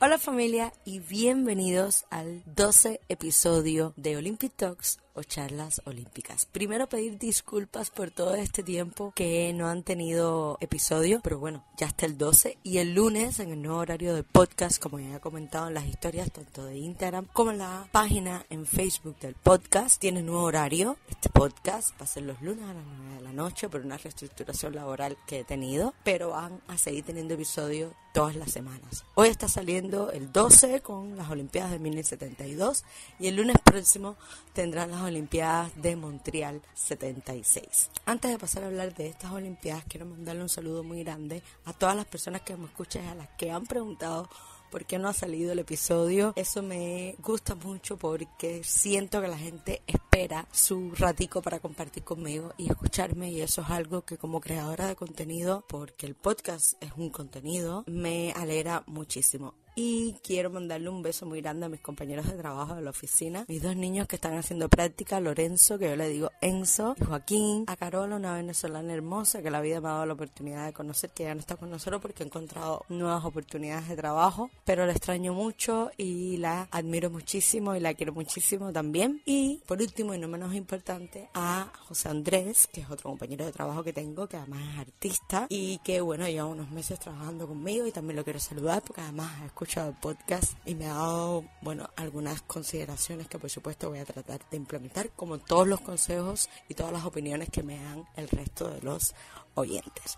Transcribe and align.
Hola 0.00 0.18
familia 0.18 0.72
y 0.84 1.00
bienvenidos 1.00 2.04
al 2.10 2.42
12 2.46 3.00
episodio 3.08 3.92
de 3.96 4.16
Olympic 4.16 4.52
Talks 4.54 4.98
o 5.14 5.22
charlas 5.22 5.80
olímpicas. 5.84 6.46
Primero 6.46 6.88
pedir 6.88 7.18
disculpas 7.18 7.90
por 7.90 8.10
todo 8.10 8.34
este 8.34 8.62
tiempo 8.62 9.12
que 9.14 9.52
no 9.54 9.68
han 9.68 9.82
tenido 9.82 10.58
episodio, 10.60 11.20
pero 11.22 11.38
bueno, 11.38 11.64
ya 11.76 11.86
está 11.86 12.06
el 12.06 12.18
12 12.18 12.58
y 12.62 12.78
el 12.78 12.94
lunes 12.94 13.40
en 13.40 13.50
el 13.50 13.62
nuevo 13.62 13.78
horario 13.78 14.14
de 14.14 14.22
podcast, 14.22 14.82
como 14.82 14.98
ya 14.98 15.16
he 15.16 15.20
comentado 15.20 15.68
en 15.68 15.74
las 15.74 15.86
historias 15.86 16.30
tanto 16.32 16.64
de 16.64 16.78
Instagram 16.78 17.26
como 17.32 17.52
en 17.52 17.58
la 17.58 17.88
página 17.92 18.44
en 18.50 18.66
Facebook 18.66 19.18
del 19.20 19.34
podcast, 19.34 20.00
tiene 20.00 20.22
nuevo 20.22 20.42
horario. 20.42 20.96
Este 21.08 21.28
podcast 21.30 21.92
va 22.00 22.04
a 22.04 22.08
ser 22.08 22.24
los 22.24 22.40
lunes 22.42 22.64
a 22.64 22.74
las 22.74 22.84
9 22.84 23.14
de 23.16 23.22
la 23.22 23.32
noche 23.32 23.68
por 23.68 23.80
una 23.80 23.96
reestructuración 23.96 24.74
laboral 24.74 25.16
que 25.26 25.40
he 25.40 25.44
tenido, 25.44 25.94
pero 26.02 26.30
van 26.30 26.60
a 26.68 26.76
seguir 26.76 27.04
teniendo 27.04 27.34
episodios 27.34 27.92
todas 28.14 28.36
las 28.36 28.52
semanas. 28.52 29.04
Hoy 29.16 29.28
está 29.28 29.48
saliendo 29.48 30.12
el 30.12 30.32
12 30.32 30.80
con 30.80 31.16
las 31.16 31.28
Olimpiadas 31.30 31.72
de 31.72 31.80
1972 31.80 32.84
y 33.18 33.26
el 33.26 33.36
lunes 33.36 33.56
próximo 33.62 34.16
tendrán 34.52 34.92
las 34.92 35.02
Olimpiadas 35.04 35.70
de 35.80 35.96
Montreal 35.96 36.60
76. 36.74 37.90
Antes 38.06 38.30
de 38.30 38.38
pasar 38.38 38.64
a 38.64 38.66
hablar 38.66 38.94
de 38.94 39.08
estas 39.08 39.32
Olimpiadas, 39.32 39.84
quiero 39.88 40.06
mandarle 40.06 40.42
un 40.42 40.48
saludo 40.48 40.82
muy 40.82 41.02
grande 41.04 41.42
a 41.64 41.72
todas 41.72 41.96
las 41.96 42.06
personas 42.06 42.42
que 42.42 42.56
me 42.56 42.66
escuchan 42.66 43.06
a 43.06 43.14
las 43.14 43.28
que 43.36 43.50
han 43.50 43.66
preguntado 43.66 44.28
por 44.74 44.86
qué 44.86 44.98
no 44.98 45.08
ha 45.08 45.12
salido 45.12 45.52
el 45.52 45.60
episodio. 45.60 46.32
Eso 46.34 46.60
me 46.60 47.14
gusta 47.20 47.54
mucho 47.54 47.96
porque 47.96 48.64
siento 48.64 49.20
que 49.20 49.28
la 49.28 49.38
gente 49.38 49.82
espera 49.86 50.48
su 50.50 50.90
ratico 50.96 51.42
para 51.42 51.60
compartir 51.60 52.02
conmigo 52.02 52.52
y 52.56 52.68
escucharme 52.68 53.30
y 53.30 53.40
eso 53.40 53.62
es 53.62 53.70
algo 53.70 54.02
que 54.02 54.18
como 54.18 54.40
creadora 54.40 54.88
de 54.88 54.96
contenido, 54.96 55.64
porque 55.68 56.06
el 56.06 56.16
podcast 56.16 56.74
es 56.82 56.90
un 56.96 57.10
contenido, 57.10 57.84
me 57.86 58.32
alegra 58.32 58.82
muchísimo. 58.86 59.54
Y 59.76 60.14
quiero 60.22 60.50
mandarle 60.50 60.88
un 60.88 61.02
beso 61.02 61.26
muy 61.26 61.40
grande 61.40 61.66
a 61.66 61.68
mis 61.68 61.80
compañeros 61.80 62.26
de 62.26 62.34
trabajo 62.34 62.76
de 62.76 62.82
la 62.82 62.90
oficina, 62.90 63.44
mis 63.48 63.62
dos 63.62 63.74
niños 63.74 64.06
que 64.06 64.16
están 64.16 64.36
haciendo 64.36 64.68
práctica, 64.68 65.18
Lorenzo, 65.18 65.78
que 65.78 65.88
yo 65.88 65.96
le 65.96 66.08
digo 66.08 66.30
Enzo, 66.40 66.94
y 67.00 67.04
Joaquín, 67.04 67.64
a 67.66 67.76
Carola, 67.76 68.16
una 68.16 68.34
venezolana 68.34 68.94
hermosa 68.94 69.42
que 69.42 69.50
la 69.50 69.60
vida 69.60 69.80
me 69.80 69.88
ha 69.88 69.92
dado 69.92 70.06
la 70.06 70.12
oportunidad 70.12 70.66
de 70.66 70.72
conocer, 70.72 71.10
que 71.10 71.24
ya 71.24 71.34
no 71.34 71.40
está 71.40 71.56
con 71.56 71.70
nosotros 71.70 72.00
porque 72.00 72.22
he 72.22 72.26
encontrado 72.26 72.84
nuevas 72.88 73.24
oportunidades 73.24 73.88
de 73.88 73.96
trabajo, 73.96 74.50
pero 74.64 74.86
la 74.86 74.92
extraño 74.92 75.34
mucho 75.34 75.90
y 75.96 76.36
la 76.36 76.68
admiro 76.70 77.10
muchísimo 77.10 77.74
y 77.74 77.80
la 77.80 77.94
quiero 77.94 78.12
muchísimo 78.12 78.72
también. 78.72 79.22
Y 79.24 79.60
por 79.66 79.80
último 79.80 80.14
y 80.14 80.18
no 80.18 80.28
menos 80.28 80.54
importante, 80.54 81.28
a 81.34 81.72
José 81.88 82.10
Andrés, 82.10 82.68
que 82.68 82.82
es 82.82 82.90
otro 82.90 83.10
compañero 83.10 83.44
de 83.44 83.52
trabajo 83.52 83.82
que 83.82 83.92
tengo, 83.92 84.28
que 84.28 84.36
además 84.36 84.62
es 84.72 84.78
artista 84.78 85.46
y 85.48 85.78
que 85.78 86.00
bueno, 86.00 86.28
lleva 86.28 86.46
unos 86.46 86.70
meses 86.70 87.00
trabajando 87.00 87.48
conmigo 87.48 87.86
y 87.86 87.92
también 87.92 88.16
lo 88.16 88.24
quiero 88.24 88.38
saludar 88.38 88.82
porque 88.82 89.00
además 89.00 89.42
escuchado 89.64 89.88
el 89.88 89.94
podcast 89.94 90.52
y 90.66 90.74
me 90.74 90.84
ha 90.86 90.94
dado, 90.94 91.42
bueno, 91.62 91.88
algunas 91.96 92.42
consideraciones 92.42 93.28
que 93.28 93.38
por 93.38 93.48
supuesto 93.48 93.88
voy 93.88 93.98
a 93.98 94.04
tratar 94.04 94.40
de 94.50 94.58
implementar, 94.58 95.08
como 95.16 95.38
todos 95.38 95.66
los 95.66 95.80
consejos 95.80 96.50
y 96.68 96.74
todas 96.74 96.92
las 96.92 97.06
opiniones 97.06 97.48
que 97.48 97.62
me 97.62 97.82
dan 97.82 98.04
el 98.16 98.28
resto 98.28 98.68
de 98.68 98.82
los 98.82 99.14
oyentes. 99.54 100.16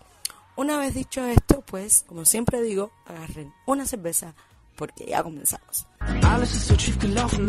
Una 0.57 0.77
vez 0.77 0.93
dicho 0.95 1.23
esto, 1.25 1.61
pues, 1.61 2.03
como 2.05 2.25
siempre 2.25 2.61
digo, 2.61 2.91
agarren 3.05 3.53
una 3.65 3.85
cerveza 3.85 4.35
porque 4.75 5.05
ya 5.05 5.23
comenzamos. 5.23 5.87
Alles 6.23 6.53
ist 6.53 6.67
so 6.67 6.75
schief 6.75 6.99
gelaufen, 6.99 7.47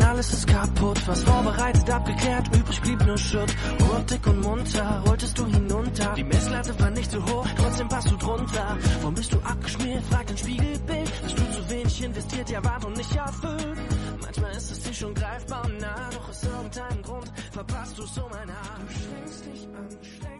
richtig 11.99 12.05
investiert, 12.05 12.49
ja 12.49 12.63
wart 12.63 12.85
und 12.85 12.97
nicht 12.97 13.15
erfüllt. 13.15 13.77
Manchmal 14.21 14.51
ist 14.51 14.71
es 14.71 14.81
dir 14.81 14.93
schon 14.93 15.13
greifbar 15.13 15.65
und 15.65 15.79
nah, 15.79 16.09
doch 16.11 16.29
aus 16.29 16.43
irgendeinem 16.43 17.01
Grund 17.01 17.31
verpasst 17.51 17.97
du's 17.97 18.17
um 18.17 18.31
ein 18.31 18.49
Haar. 18.49 18.79
Du 18.79 18.93
schlägst 18.93 19.45
dich 19.45 19.67
an, 19.75 19.89
schlängst 20.01 20.38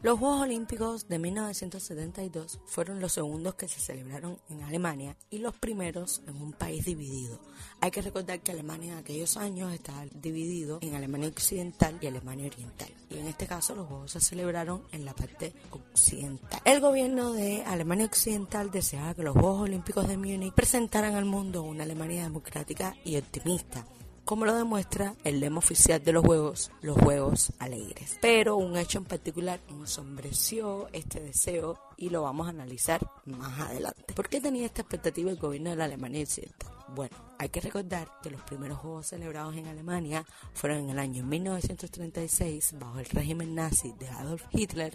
Los 0.00 0.20
Juegos 0.20 0.42
Olímpicos 0.42 1.08
de 1.08 1.18
1972 1.18 2.60
fueron 2.66 3.00
los 3.00 3.14
segundos 3.14 3.56
que 3.56 3.66
se 3.66 3.80
celebraron 3.80 4.38
en 4.48 4.62
Alemania 4.62 5.16
y 5.28 5.38
los 5.38 5.56
primeros 5.56 6.22
en 6.28 6.40
un 6.40 6.52
país 6.52 6.84
dividido. 6.84 7.40
Hay 7.80 7.90
que 7.90 8.00
recordar 8.00 8.38
que 8.38 8.52
Alemania 8.52 8.92
en 8.92 8.98
aquellos 9.00 9.36
años 9.36 9.72
estaba 9.72 10.06
dividido 10.12 10.78
en 10.82 10.94
Alemania 10.94 11.26
Occidental 11.26 11.98
y 12.00 12.06
Alemania 12.06 12.46
Oriental. 12.46 12.90
Y 13.10 13.18
en 13.18 13.26
este 13.26 13.48
caso 13.48 13.74
los 13.74 13.88
Juegos 13.88 14.12
se 14.12 14.20
celebraron 14.20 14.84
en 14.92 15.04
la 15.04 15.14
parte 15.14 15.52
occidental. 15.72 16.60
El 16.64 16.78
gobierno 16.78 17.32
de 17.32 17.64
Alemania 17.64 18.06
Occidental 18.06 18.70
deseaba 18.70 19.14
que 19.14 19.24
los 19.24 19.34
Juegos 19.34 19.62
Olímpicos 19.62 20.06
de 20.06 20.16
Múnich 20.16 20.54
presentaran 20.54 21.16
al 21.16 21.24
mundo 21.24 21.64
una 21.64 21.82
Alemania 21.82 22.22
democrática 22.22 22.94
y 23.04 23.16
optimista 23.16 23.84
como 24.28 24.44
lo 24.44 24.54
demuestra 24.54 25.14
el 25.24 25.40
lema 25.40 25.56
oficial 25.56 26.04
de 26.04 26.12
los 26.12 26.22
Juegos, 26.22 26.70
los 26.82 26.98
Juegos 26.98 27.50
Alegres. 27.58 28.18
Pero 28.20 28.58
un 28.58 28.76
hecho 28.76 28.98
en 28.98 29.06
particular 29.06 29.58
ensombreció 29.70 30.86
este 30.92 31.20
deseo 31.20 31.80
y 31.96 32.10
lo 32.10 32.20
vamos 32.20 32.46
a 32.46 32.50
analizar 32.50 33.00
más 33.24 33.58
adelante. 33.58 34.12
¿Por 34.12 34.28
qué 34.28 34.42
tenía 34.42 34.66
esta 34.66 34.82
expectativa 34.82 35.30
el 35.30 35.38
gobierno 35.38 35.70
de 35.70 35.76
la 35.76 35.86
Alemania 35.86 36.24
Occidental? 36.24 36.70
Bueno, 36.94 37.16
hay 37.38 37.48
que 37.48 37.62
recordar 37.62 38.10
que 38.22 38.30
los 38.30 38.42
primeros 38.42 38.76
Juegos 38.80 39.06
celebrados 39.06 39.56
en 39.56 39.66
Alemania 39.66 40.26
fueron 40.52 40.80
en 40.80 40.90
el 40.90 40.98
año 40.98 41.24
1936 41.24 42.74
bajo 42.78 42.98
el 42.98 43.06
régimen 43.06 43.54
nazi 43.54 43.92
de 43.98 44.08
Adolf 44.08 44.44
Hitler 44.50 44.92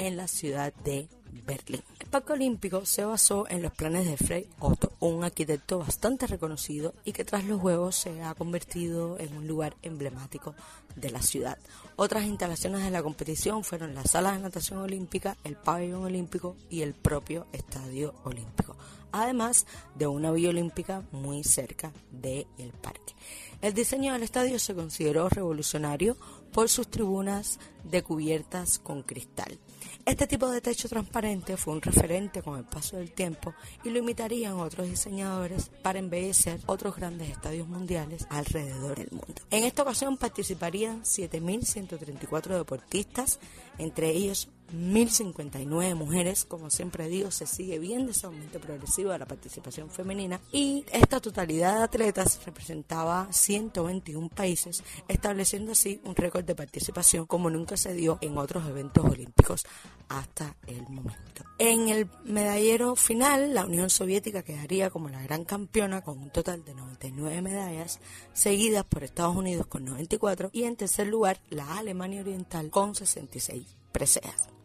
en 0.00 0.16
la 0.16 0.28
ciudad 0.28 0.72
de 0.82 1.08
Berlín. 1.46 1.82
El 2.00 2.06
Parque 2.06 2.32
Olímpico 2.32 2.86
se 2.86 3.04
basó 3.04 3.46
en 3.50 3.60
los 3.60 3.72
planes 3.72 4.06
de 4.06 4.16
Frei 4.16 4.48
Otto, 4.58 4.92
un 4.98 5.22
arquitecto 5.22 5.78
bastante 5.78 6.26
reconocido 6.26 6.94
y 7.04 7.12
que 7.12 7.24
tras 7.24 7.44
los 7.44 7.60
Juegos 7.60 7.96
se 7.96 8.22
ha 8.22 8.34
convertido 8.34 9.18
en 9.20 9.36
un 9.36 9.46
lugar 9.46 9.76
emblemático 9.82 10.54
de 10.96 11.10
la 11.10 11.20
ciudad. 11.20 11.58
Otras 11.96 12.24
instalaciones 12.24 12.82
de 12.82 12.90
la 12.90 13.02
competición 13.02 13.62
fueron 13.62 13.94
la 13.94 14.02
sala 14.04 14.32
de 14.32 14.38
natación 14.38 14.78
olímpica, 14.78 15.36
el 15.44 15.56
pabellón 15.56 16.04
olímpico 16.04 16.56
y 16.70 16.80
el 16.80 16.94
propio 16.94 17.46
estadio 17.52 18.14
olímpico, 18.24 18.76
además 19.12 19.66
de 19.96 20.06
una 20.06 20.30
villa 20.30 20.48
olímpica 20.48 21.02
muy 21.12 21.44
cerca 21.44 21.92
del 22.10 22.72
parque. 22.80 23.14
El 23.60 23.74
diseño 23.74 24.14
del 24.14 24.22
estadio 24.22 24.58
se 24.58 24.74
consideró 24.74 25.28
revolucionario 25.28 26.16
por 26.52 26.68
sus 26.68 26.88
tribunas 26.88 27.58
de 27.84 28.02
cubiertas 28.02 28.78
con 28.78 29.02
cristal. 29.02 29.58
Este 30.04 30.26
tipo 30.26 30.48
de 30.48 30.60
techo 30.60 30.88
transparente 30.88 31.56
fue 31.56 31.74
un 31.74 31.82
referente 31.82 32.42
con 32.42 32.58
el 32.58 32.64
paso 32.64 32.96
del 32.96 33.12
tiempo 33.12 33.54
y 33.84 33.90
lo 33.90 33.98
imitarían 33.98 34.54
otros 34.54 34.88
diseñadores 34.88 35.70
para 35.82 35.98
embellecer 35.98 36.60
otros 36.66 36.96
grandes 36.96 37.30
estadios 37.30 37.68
mundiales 37.68 38.26
alrededor 38.30 38.98
del 38.98 39.10
mundo. 39.10 39.42
En 39.50 39.64
esta 39.64 39.82
ocasión 39.82 40.16
participarían 40.16 41.02
7.134 41.02 42.56
deportistas, 42.56 43.40
entre 43.78 44.10
ellos 44.10 44.48
1.059 44.72 45.94
mujeres, 45.94 46.44
como 46.44 46.70
siempre 46.70 47.08
digo, 47.08 47.30
se 47.30 47.46
sigue 47.46 47.78
viendo 47.78 48.12
ese 48.12 48.26
aumento 48.26 48.60
progresivo 48.60 49.10
de 49.10 49.18
la 49.18 49.26
participación 49.26 49.90
femenina 49.90 50.40
y 50.52 50.84
esta 50.92 51.20
totalidad 51.20 51.78
de 51.78 51.84
atletas 51.84 52.40
representaba 52.44 53.28
121 53.32 54.28
países, 54.28 54.82
estableciendo 55.08 55.72
así 55.72 56.00
un 56.04 56.14
récord 56.14 56.44
de 56.44 56.54
participación 56.54 57.26
como 57.26 57.50
nunca 57.50 57.76
se 57.76 57.94
dio 57.94 58.18
en 58.20 58.38
otros 58.38 58.66
eventos 58.68 59.04
olímpicos 59.04 59.64
hasta 60.08 60.56
el 60.66 60.82
momento. 60.82 61.44
En 61.58 61.88
el 61.88 62.08
medallero 62.24 62.96
final, 62.96 63.54
la 63.54 63.64
Unión 63.64 63.90
Soviética 63.90 64.42
quedaría 64.42 64.90
como 64.90 65.08
la 65.08 65.22
gran 65.22 65.44
campeona 65.44 66.02
con 66.02 66.18
un 66.18 66.30
total 66.30 66.64
de 66.64 66.74
99 66.74 67.42
medallas, 67.42 68.00
seguidas 68.32 68.84
por 68.84 69.04
Estados 69.04 69.36
Unidos 69.36 69.66
con 69.66 69.84
94 69.84 70.50
y 70.52 70.64
en 70.64 70.76
tercer 70.76 71.06
lugar 71.06 71.40
la 71.50 71.78
Alemania 71.78 72.22
Oriental 72.22 72.70
con 72.70 72.94
66 72.94 73.66
preseas. 73.92 74.59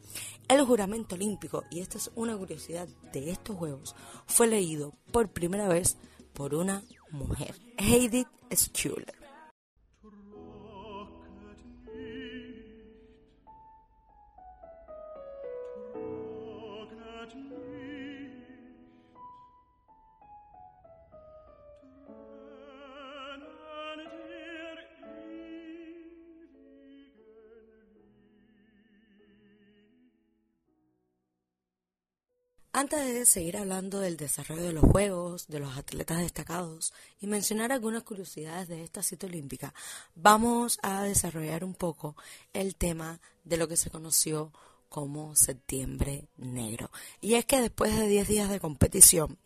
El 0.47 0.63
juramento 0.63 1.15
olímpico, 1.15 1.63
y 1.71 1.80
esta 1.80 1.97
es 1.97 2.12
una 2.15 2.38
curiosidad 2.38 2.88
de 3.12 3.31
estos 3.31 3.56
Juegos, 3.56 3.95
fue 4.27 4.47
leído 4.47 4.94
por 5.12 5.30
primera 5.30 5.68
vez 5.68 5.97
por 6.33 6.53
una 6.53 6.83
mujer, 7.12 7.56
Heidi 7.77 8.27
Schuller. 8.51 9.25
Antes 32.77 33.06
de 33.06 33.25
seguir 33.25 33.56
hablando 33.56 34.01
del 34.01 34.18
desarrollo 34.18 34.63
de 34.63 34.74
los 34.74 34.83
Juegos, 34.83 35.48
de 35.48 35.62
los 35.62 35.77
atletas 35.77 36.18
destacados 36.18 36.92
y 37.22 37.25
mencionar 37.25 37.72
algunas 37.72 38.04
curiosidades 38.04 38.68
de 38.68 38.83
esta 38.83 39.01
cita 39.01 39.27
olímpica, 39.27 39.74
vamos 40.13 40.77
a 40.83 41.04
desarrollar 41.04 41.63
un 41.63 41.74
poco 41.74 42.18
el 42.51 42.75
tema 42.75 43.22
de 43.45 43.56
lo 43.56 43.69
que 43.69 43.77
se 43.77 43.89
conoció 43.89 44.51
como 44.89 45.38
Septiembre 45.38 46.27
Negro. 46.36 46.92
Y 47.22 47.36
es 47.36 47.45
que 47.45 47.62
después 47.62 47.98
de 47.98 48.10
10 48.10 48.27
días 48.27 48.50
de 48.50 48.60
competición, 48.60 49.38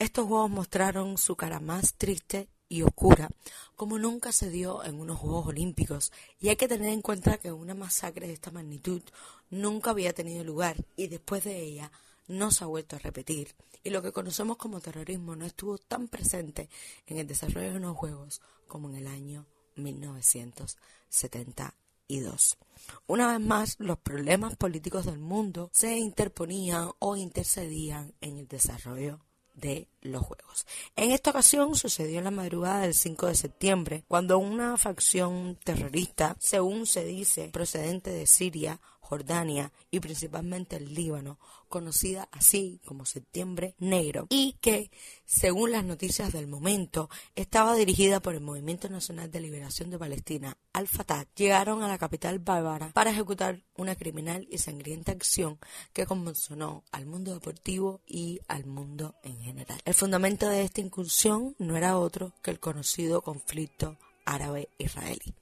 estos 0.00 0.26
Juegos 0.26 0.50
mostraron 0.50 1.16
su 1.16 1.36
cara 1.36 1.60
más 1.60 1.94
triste 1.94 2.48
y 2.68 2.82
oscura, 2.82 3.28
como 3.76 4.00
nunca 4.00 4.32
se 4.32 4.50
dio 4.50 4.82
en 4.82 4.98
unos 4.98 5.20
Juegos 5.20 5.46
Olímpicos. 5.46 6.10
Y 6.40 6.48
hay 6.48 6.56
que 6.56 6.66
tener 6.66 6.88
en 6.88 7.02
cuenta 7.02 7.38
que 7.38 7.52
una 7.52 7.74
masacre 7.74 8.26
de 8.26 8.32
esta 8.32 8.50
magnitud 8.50 9.02
nunca 9.48 9.90
había 9.90 10.12
tenido 10.12 10.42
lugar 10.42 10.84
y 10.96 11.06
después 11.06 11.44
de 11.44 11.62
ella 11.62 11.92
no 12.28 12.50
se 12.50 12.64
ha 12.64 12.68
vuelto 12.68 12.96
a 12.96 13.00
repetir 13.00 13.54
y 13.82 13.90
lo 13.90 14.00
que 14.02 14.12
conocemos 14.12 14.56
como 14.56 14.80
terrorismo 14.80 15.34
no 15.36 15.44
estuvo 15.46 15.78
tan 15.78 16.08
presente 16.08 16.68
en 17.06 17.18
el 17.18 17.26
desarrollo 17.26 17.72
de 17.72 17.80
los 17.80 17.96
Juegos 17.96 18.40
como 18.66 18.90
en 18.90 18.96
el 18.96 19.06
año 19.06 19.46
1972. 19.76 22.58
Una 23.06 23.32
vez 23.32 23.40
más, 23.40 23.76
los 23.78 23.98
problemas 23.98 24.56
políticos 24.56 25.06
del 25.06 25.18
mundo 25.18 25.70
se 25.72 25.96
interponían 25.96 26.90
o 26.98 27.16
intercedían 27.16 28.12
en 28.20 28.36
el 28.38 28.48
desarrollo 28.48 29.20
de 29.54 29.88
los 30.02 30.22
Juegos. 30.22 30.66
En 30.96 31.10
esta 31.10 31.30
ocasión 31.30 31.74
sucedió 31.74 32.18
en 32.18 32.24
la 32.24 32.30
madrugada 32.30 32.82
del 32.82 32.92
5 32.94 33.26
de 33.26 33.34
septiembre, 33.34 34.04
cuando 34.06 34.38
una 34.38 34.76
facción 34.76 35.58
terrorista, 35.64 36.36
según 36.38 36.86
se 36.86 37.04
dice, 37.04 37.48
procedente 37.48 38.10
de 38.10 38.26
Siria, 38.26 38.80
Jordania 39.08 39.72
y 39.90 40.00
principalmente 40.00 40.76
el 40.76 40.92
Líbano, 40.92 41.38
conocida 41.68 42.28
así 42.30 42.78
como 42.84 43.06
Septiembre 43.06 43.74
Negro, 43.78 44.26
y 44.28 44.56
que, 44.60 44.90
según 45.24 45.72
las 45.72 45.84
noticias 45.84 46.30
del 46.30 46.46
momento, 46.46 47.08
estaba 47.34 47.74
dirigida 47.74 48.20
por 48.20 48.34
el 48.34 48.42
Movimiento 48.42 48.90
Nacional 48.90 49.30
de 49.30 49.40
Liberación 49.40 49.88
de 49.88 49.98
Palestina, 49.98 50.58
Al-Fatah, 50.74 51.26
llegaron 51.34 51.82
a 51.82 51.88
la 51.88 51.96
capital 51.96 52.38
bávara 52.38 52.90
para 52.92 53.10
ejecutar 53.10 53.64
una 53.76 53.96
criminal 53.96 54.46
y 54.50 54.58
sangrienta 54.58 55.12
acción 55.12 55.58
que 55.94 56.04
conmocionó 56.04 56.84
al 56.92 57.06
mundo 57.06 57.32
deportivo 57.32 58.02
y 58.06 58.40
al 58.46 58.66
mundo 58.66 59.14
en 59.22 59.40
general. 59.40 59.80
El 59.86 59.94
fundamento 59.94 60.48
de 60.50 60.62
esta 60.62 60.82
incursión 60.82 61.54
no 61.58 61.78
era 61.78 61.98
otro 61.98 62.34
que 62.42 62.50
el 62.50 62.60
conocido 62.60 63.22
conflicto 63.22 63.96
árabe-israelí. 64.26 65.34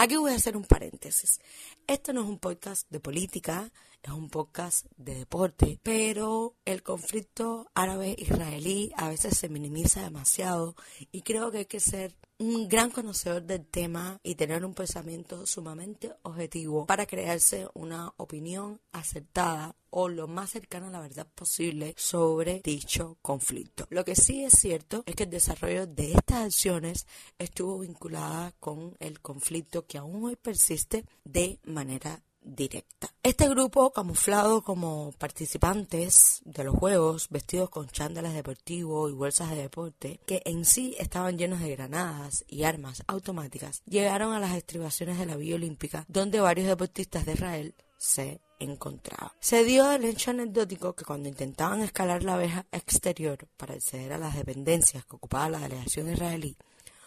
Aquí 0.00 0.14
voy 0.14 0.30
a 0.30 0.36
hacer 0.36 0.56
un 0.56 0.62
paréntesis. 0.62 1.40
Esto 1.88 2.12
no 2.12 2.20
es 2.20 2.28
un 2.28 2.38
podcast 2.38 2.88
de 2.88 3.00
política, 3.00 3.68
es 4.02 4.10
un 4.10 4.30
podcast 4.30 4.86
de 4.96 5.14
deporte, 5.14 5.78
pero 5.82 6.56
el 6.64 6.82
conflicto 6.82 7.66
árabe-israelí 7.74 8.92
a 8.96 9.08
veces 9.08 9.36
se 9.36 9.48
minimiza 9.48 10.02
demasiado 10.02 10.76
y 11.12 11.22
creo 11.22 11.50
que 11.50 11.58
hay 11.58 11.66
que 11.66 11.80
ser 11.80 12.16
un 12.38 12.68
gran 12.68 12.90
conocedor 12.90 13.42
del 13.42 13.66
tema 13.66 14.20
y 14.22 14.36
tener 14.36 14.64
un 14.64 14.72
pensamiento 14.72 15.44
sumamente 15.44 16.14
objetivo 16.22 16.86
para 16.86 17.06
crearse 17.06 17.68
una 17.74 18.12
opinión 18.16 18.80
acertada 18.92 19.74
o 19.90 20.08
lo 20.08 20.28
más 20.28 20.50
cercana 20.50 20.88
a 20.88 20.90
la 20.90 21.00
verdad 21.00 21.26
posible 21.34 21.94
sobre 21.96 22.60
dicho 22.62 23.16
conflicto. 23.22 23.86
Lo 23.90 24.04
que 24.04 24.14
sí 24.14 24.44
es 24.44 24.52
cierto 24.52 25.02
es 25.06 25.16
que 25.16 25.24
el 25.24 25.30
desarrollo 25.30 25.86
de 25.86 26.12
estas 26.12 26.44
acciones 26.44 27.06
estuvo 27.38 27.80
vinculada 27.80 28.52
con 28.60 28.96
el 29.00 29.20
conflicto 29.20 29.86
que 29.86 29.98
aún 29.98 30.24
hoy 30.24 30.36
persiste 30.36 31.04
de 31.24 31.58
manera 31.64 32.22
directa. 32.48 33.12
Este 33.22 33.48
grupo, 33.48 33.92
camuflado 33.92 34.62
como 34.62 35.12
participantes 35.12 36.40
de 36.44 36.64
los 36.64 36.74
juegos, 36.74 37.28
vestidos 37.28 37.68
con 37.68 37.88
chándales 37.88 38.32
deportivos 38.32 39.10
y 39.10 39.14
bolsas 39.14 39.50
de 39.50 39.56
deporte, 39.56 40.20
que 40.26 40.42
en 40.44 40.64
sí 40.64 40.96
estaban 40.98 41.36
llenos 41.36 41.60
de 41.60 41.70
granadas 41.70 42.44
y 42.48 42.64
armas 42.64 43.02
automáticas, 43.06 43.82
llegaron 43.86 44.32
a 44.32 44.40
las 44.40 44.56
estribaciones 44.56 45.18
de 45.18 45.26
la 45.26 45.36
Vía 45.36 45.56
Olímpica, 45.56 46.04
donde 46.08 46.40
varios 46.40 46.68
deportistas 46.68 47.26
de 47.26 47.32
Israel 47.34 47.74
se 47.98 48.40
encontraban. 48.58 49.30
Se 49.40 49.64
dio 49.64 49.90
el 49.92 50.04
hecho 50.04 50.30
anecdótico 50.30 50.94
que 50.94 51.04
cuando 51.04 51.28
intentaban 51.28 51.82
escalar 51.82 52.22
la 52.22 52.36
veja 52.36 52.66
exterior 52.72 53.46
para 53.56 53.74
acceder 53.74 54.12
a 54.12 54.18
las 54.18 54.36
dependencias 54.36 55.04
que 55.04 55.16
ocupaba 55.16 55.50
la 55.50 55.60
delegación 55.60 56.10
israelí, 56.10 56.56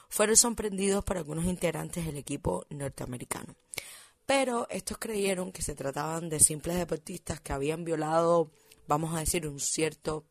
fueron 0.07 0.35
sorprendidos 0.35 1.03
por 1.03 1.17
algunos 1.17 1.45
integrantes 1.45 2.05
del 2.05 2.17
equipo 2.17 2.65
norteamericano 2.69 3.55
pero 4.31 4.65
estos 4.69 4.97
creyeron 4.97 5.51
que 5.51 5.61
se 5.61 5.75
trataban 5.75 6.29
de 6.29 6.39
simples 6.39 6.77
deportistas 6.77 7.41
que 7.41 7.51
habían 7.51 7.83
violado, 7.83 8.49
vamos 8.87 9.13
a 9.13 9.19
decir, 9.19 9.45
un 9.45 9.59
cierto 9.59 10.23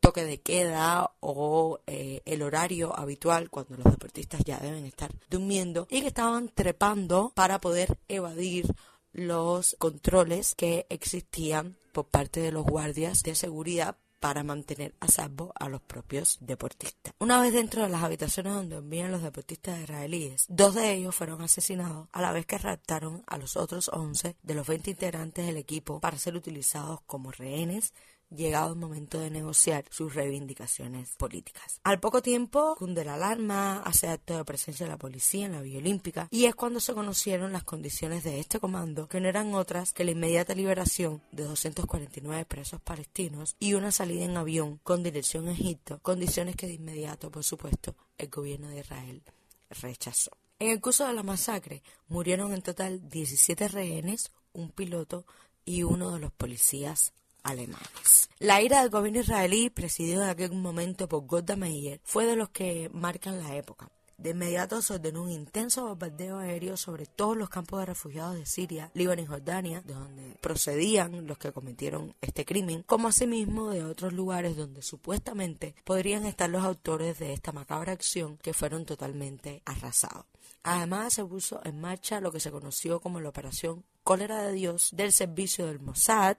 toque 0.00 0.24
de 0.24 0.40
queda 0.40 1.12
o 1.20 1.78
eh, 1.86 2.20
el 2.24 2.42
horario 2.42 2.98
habitual 2.98 3.48
cuando 3.48 3.76
los 3.76 3.92
deportistas 3.92 4.42
ya 4.44 4.58
deben 4.58 4.84
estar 4.84 5.14
durmiendo 5.30 5.86
y 5.88 6.00
que 6.00 6.08
estaban 6.08 6.48
trepando 6.48 7.30
para 7.36 7.60
poder 7.60 8.00
evadir 8.08 8.74
los 9.12 9.76
controles 9.78 10.56
que 10.56 10.86
existían 10.88 11.76
por 11.92 12.06
parte 12.06 12.40
de 12.40 12.50
los 12.50 12.64
guardias 12.64 13.22
de 13.22 13.36
seguridad 13.36 13.98
para 14.20 14.42
mantener 14.42 14.94
a 15.00 15.08
salvo 15.08 15.52
a 15.58 15.68
los 15.68 15.80
propios 15.80 16.38
deportistas. 16.40 17.14
Una 17.18 17.40
vez 17.40 17.52
dentro 17.52 17.82
de 17.82 17.88
las 17.88 18.02
habitaciones 18.02 18.52
donde 18.52 18.76
envían 18.76 19.12
los 19.12 19.22
deportistas 19.22 19.80
israelíes, 19.80 20.46
dos 20.48 20.74
de 20.74 20.92
ellos 20.92 21.14
fueron 21.14 21.42
asesinados 21.42 22.08
a 22.12 22.22
la 22.22 22.32
vez 22.32 22.46
que 22.46 22.58
raptaron 22.58 23.22
a 23.26 23.38
los 23.38 23.56
otros 23.56 23.90
11 23.92 24.36
de 24.42 24.54
los 24.54 24.66
20 24.66 24.90
integrantes 24.90 25.46
del 25.46 25.56
equipo 25.56 26.00
para 26.00 26.18
ser 26.18 26.36
utilizados 26.36 27.00
como 27.06 27.30
rehenes 27.30 27.92
llegado 28.30 28.72
el 28.72 28.78
momento 28.78 29.18
de 29.18 29.30
negociar 29.30 29.84
sus 29.90 30.14
reivindicaciones 30.14 31.14
políticas. 31.16 31.80
Al 31.84 32.00
poco 32.00 32.22
tiempo 32.22 32.74
cunde 32.76 33.04
la 33.04 33.14
alarma, 33.14 33.80
hace 33.80 34.08
acto 34.08 34.36
de 34.36 34.44
presencia 34.44 34.86
de 34.86 34.92
la 34.92 34.98
policía 34.98 35.46
en 35.46 35.52
la 35.52 35.62
Vía 35.62 35.78
Olímpica 35.78 36.28
y 36.30 36.44
es 36.44 36.54
cuando 36.54 36.80
se 36.80 36.94
conocieron 36.94 37.52
las 37.52 37.64
condiciones 37.64 38.24
de 38.24 38.40
este 38.40 38.60
comando, 38.60 39.08
que 39.08 39.20
no 39.20 39.28
eran 39.28 39.54
otras 39.54 39.92
que 39.92 40.04
la 40.04 40.12
inmediata 40.12 40.54
liberación 40.54 41.22
de 41.32 41.44
249 41.44 42.44
presos 42.44 42.80
palestinos 42.80 43.56
y 43.58 43.74
una 43.74 43.92
salida 43.92 44.24
en 44.24 44.36
avión 44.36 44.78
con 44.82 45.02
dirección 45.02 45.48
a 45.48 45.52
Egipto, 45.52 45.98
condiciones 46.02 46.56
que 46.56 46.66
de 46.66 46.74
inmediato, 46.74 47.30
por 47.30 47.44
supuesto, 47.44 47.94
el 48.18 48.28
gobierno 48.28 48.68
de 48.68 48.80
Israel 48.80 49.22
rechazó. 49.70 50.30
En 50.58 50.70
el 50.70 50.80
curso 50.80 51.06
de 51.06 51.12
la 51.12 51.22
masacre 51.22 51.82
murieron 52.08 52.52
en 52.52 52.62
total 52.62 53.08
17 53.08 53.68
rehenes, 53.68 54.32
un 54.52 54.70
piloto 54.70 55.24
y 55.64 55.84
uno 55.84 56.10
de 56.10 56.18
los 56.18 56.32
policías 56.32 57.12
alemanes. 57.42 58.28
La 58.38 58.62
ira 58.62 58.80
del 58.80 58.90
gobierno 58.90 59.20
israelí, 59.20 59.70
presidido 59.70 60.22
en 60.22 60.30
aquel 60.30 60.52
momento 60.52 61.08
por 61.08 61.26
Golda 61.26 61.56
Meir, 61.56 62.00
fue 62.04 62.24
de 62.24 62.36
los 62.36 62.50
que 62.50 62.88
marcan 62.92 63.42
la 63.42 63.56
época. 63.56 63.90
De 64.18 64.30
inmediato 64.30 64.82
se 64.82 64.94
ordenó 64.94 65.22
un 65.22 65.30
intenso 65.30 65.86
bombardeo 65.86 66.38
aéreo 66.38 66.76
sobre 66.76 67.06
todos 67.06 67.36
los 67.36 67.48
campos 67.48 67.78
de 67.78 67.86
refugiados 67.86 68.34
de 68.34 68.46
Siria, 68.46 68.90
Líbano 68.94 69.22
y 69.22 69.26
Jordania, 69.26 69.80
de 69.82 69.94
donde 69.94 70.36
procedían 70.40 71.28
los 71.28 71.38
que 71.38 71.52
cometieron 71.52 72.16
este 72.20 72.44
crimen, 72.44 72.82
como 72.82 73.06
asimismo 73.06 73.70
de 73.70 73.84
otros 73.84 74.12
lugares 74.12 74.56
donde 74.56 74.82
supuestamente 74.82 75.76
podrían 75.84 76.26
estar 76.26 76.50
los 76.50 76.64
autores 76.64 77.20
de 77.20 77.32
esta 77.32 77.52
macabra 77.52 77.92
acción 77.92 78.38
que 78.38 78.54
fueron 78.54 78.84
totalmente 78.84 79.62
arrasados. 79.64 80.26
Además, 80.64 81.14
se 81.14 81.24
puso 81.24 81.60
en 81.64 81.80
marcha 81.80 82.20
lo 82.20 82.32
que 82.32 82.40
se 82.40 82.50
conoció 82.50 82.98
como 82.98 83.20
la 83.20 83.28
Operación 83.28 83.84
Cólera 84.02 84.42
de 84.42 84.52
Dios 84.52 84.90
del 84.92 85.12
servicio 85.12 85.66
del 85.66 85.78
Mossad 85.78 86.36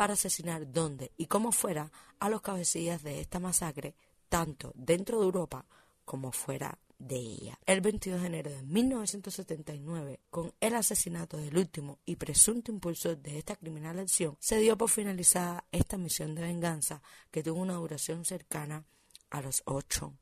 para 0.00 0.14
asesinar 0.14 0.72
donde 0.72 1.12
y 1.18 1.26
cómo 1.26 1.52
fuera 1.52 1.92
a 2.20 2.30
los 2.30 2.40
cabecillas 2.40 3.02
de 3.02 3.20
esta 3.20 3.38
masacre, 3.38 3.94
tanto 4.30 4.72
dentro 4.74 5.18
de 5.18 5.26
Europa 5.26 5.66
como 6.06 6.32
fuera 6.32 6.78
de 6.98 7.16
ella. 7.16 7.58
El 7.66 7.82
22 7.82 8.22
de 8.22 8.26
enero 8.26 8.50
de 8.50 8.62
1979, 8.62 10.20
con 10.30 10.54
el 10.58 10.74
asesinato 10.74 11.36
del 11.36 11.54
último 11.58 11.98
y 12.06 12.16
presunto 12.16 12.72
impulsor 12.72 13.18
de 13.18 13.36
esta 13.36 13.56
criminal 13.56 13.98
acción, 13.98 14.38
se 14.40 14.58
dio 14.58 14.78
por 14.78 14.88
finalizada 14.88 15.66
esta 15.70 15.98
misión 15.98 16.34
de 16.34 16.44
venganza 16.44 17.02
que 17.30 17.42
tuvo 17.42 17.60
una 17.60 17.74
duración 17.74 18.24
cercana 18.24 18.86
a 19.28 19.42
los 19.42 19.60
ocho 19.66 20.14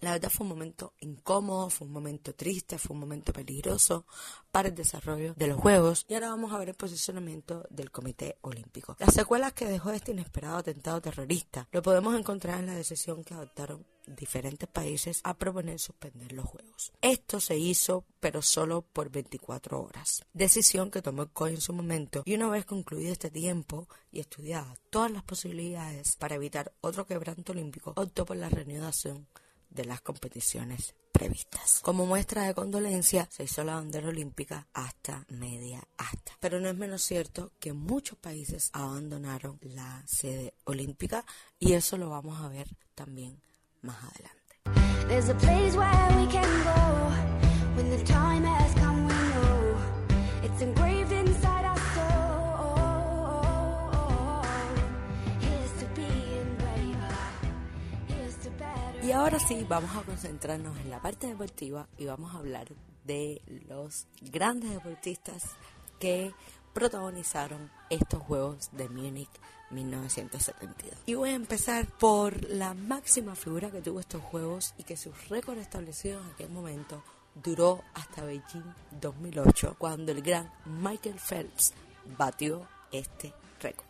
La 0.00 0.12
verdad 0.12 0.30
fue 0.30 0.44
un 0.44 0.50
momento 0.50 0.94
incómodo, 1.00 1.70
fue 1.70 1.86
un 1.86 1.92
momento 1.92 2.34
triste, 2.34 2.76
fue 2.76 2.94
un 2.94 3.00
momento 3.00 3.32
peligroso 3.32 4.04
para 4.50 4.68
el 4.68 4.74
desarrollo 4.74 5.34
de 5.34 5.46
los 5.46 5.60
Juegos 5.60 6.04
y 6.08 6.14
ahora 6.14 6.28
vamos 6.28 6.52
a 6.52 6.58
ver 6.58 6.70
el 6.70 6.74
posicionamiento 6.74 7.66
del 7.70 7.90
Comité 7.90 8.36
Olímpico. 8.42 8.96
Las 8.98 9.14
secuelas 9.14 9.52
que 9.52 9.66
dejó 9.66 9.90
este 9.90 10.12
inesperado 10.12 10.58
atentado 10.58 11.00
terrorista 11.00 11.68
lo 11.70 11.82
podemos 11.82 12.18
encontrar 12.18 12.58
en 12.60 12.66
la 12.66 12.74
decisión 12.74 13.22
que 13.24 13.34
adoptaron 13.34 13.86
diferentes 14.06 14.68
países 14.68 15.20
a 15.24 15.34
proponer 15.34 15.78
suspender 15.78 16.32
los 16.32 16.44
Juegos. 16.46 16.92
Esto 17.00 17.40
se 17.40 17.56
hizo, 17.56 18.04
pero 18.20 18.42
solo 18.42 18.82
por 18.82 19.10
24 19.10 19.80
horas. 19.80 20.24
Decisión 20.32 20.90
que 20.90 21.00
tomó 21.00 21.22
el 21.22 21.30
COI 21.30 21.54
en 21.54 21.60
su 21.60 21.72
momento 21.72 22.22
y 22.26 22.34
una 22.34 22.48
vez 22.50 22.66
concluido 22.66 23.12
este 23.12 23.30
tiempo 23.30 23.88
y 24.10 24.20
estudiadas 24.20 24.78
todas 24.90 25.10
las 25.10 25.22
posibilidades 25.22 26.16
para 26.16 26.34
evitar 26.34 26.72
otro 26.80 27.06
quebranto 27.06 27.52
olímpico, 27.52 27.92
optó 27.96 28.26
por 28.26 28.36
la 28.36 28.48
reanudación 28.48 29.26
de 29.74 29.84
las 29.84 30.00
competiciones 30.00 30.94
previstas. 31.12 31.80
Como 31.82 32.06
muestra 32.06 32.42
de 32.42 32.54
condolencia, 32.54 33.28
se 33.30 33.44
hizo 33.44 33.62
la 33.62 33.74
bandera 33.74 34.08
olímpica 34.08 34.66
hasta 34.72 35.24
media 35.28 35.82
asta. 35.96 36.32
Pero 36.40 36.60
no 36.60 36.68
es 36.68 36.76
menos 36.76 37.02
cierto 37.02 37.52
que 37.60 37.72
muchos 37.72 38.18
países 38.18 38.70
abandonaron 38.72 39.58
la 39.62 40.02
sede 40.06 40.54
olímpica 40.64 41.24
y 41.58 41.74
eso 41.74 41.96
lo 41.96 42.10
vamos 42.10 42.40
a 42.40 42.48
ver 42.48 42.68
también 42.94 43.40
más 43.82 43.98
adelante. 44.02 44.44
Ahora 59.14 59.38
sí, 59.38 59.64
vamos 59.68 59.94
a 59.96 60.02
concentrarnos 60.02 60.76
en 60.78 60.90
la 60.90 61.00
parte 61.00 61.28
deportiva 61.28 61.86
y 61.96 62.04
vamos 62.04 62.34
a 62.34 62.38
hablar 62.38 62.66
de 63.04 63.40
los 63.68 64.06
grandes 64.20 64.70
deportistas 64.70 65.44
que 66.00 66.32
protagonizaron 66.72 67.70
estos 67.90 68.20
Juegos 68.22 68.70
de 68.72 68.88
Múnich 68.88 69.30
1972. 69.70 70.98
Y 71.06 71.14
voy 71.14 71.30
a 71.30 71.34
empezar 71.34 71.86
por 71.86 72.42
la 72.50 72.74
máxima 72.74 73.36
figura 73.36 73.70
que 73.70 73.80
tuvo 73.80 74.00
estos 74.00 74.22
Juegos 74.22 74.74
y 74.78 74.82
que 74.82 74.96
su 74.96 75.12
récord 75.28 75.58
establecido 75.58 76.20
en 76.20 76.30
aquel 76.30 76.50
momento 76.50 77.02
duró 77.34 77.82
hasta 77.94 78.24
Beijing 78.24 78.74
2008, 79.00 79.76
cuando 79.78 80.10
el 80.10 80.22
gran 80.22 80.50
Michael 80.64 81.20
Phelps 81.20 81.72
batió 82.18 82.66
este 82.90 83.32
récord. 83.60 83.86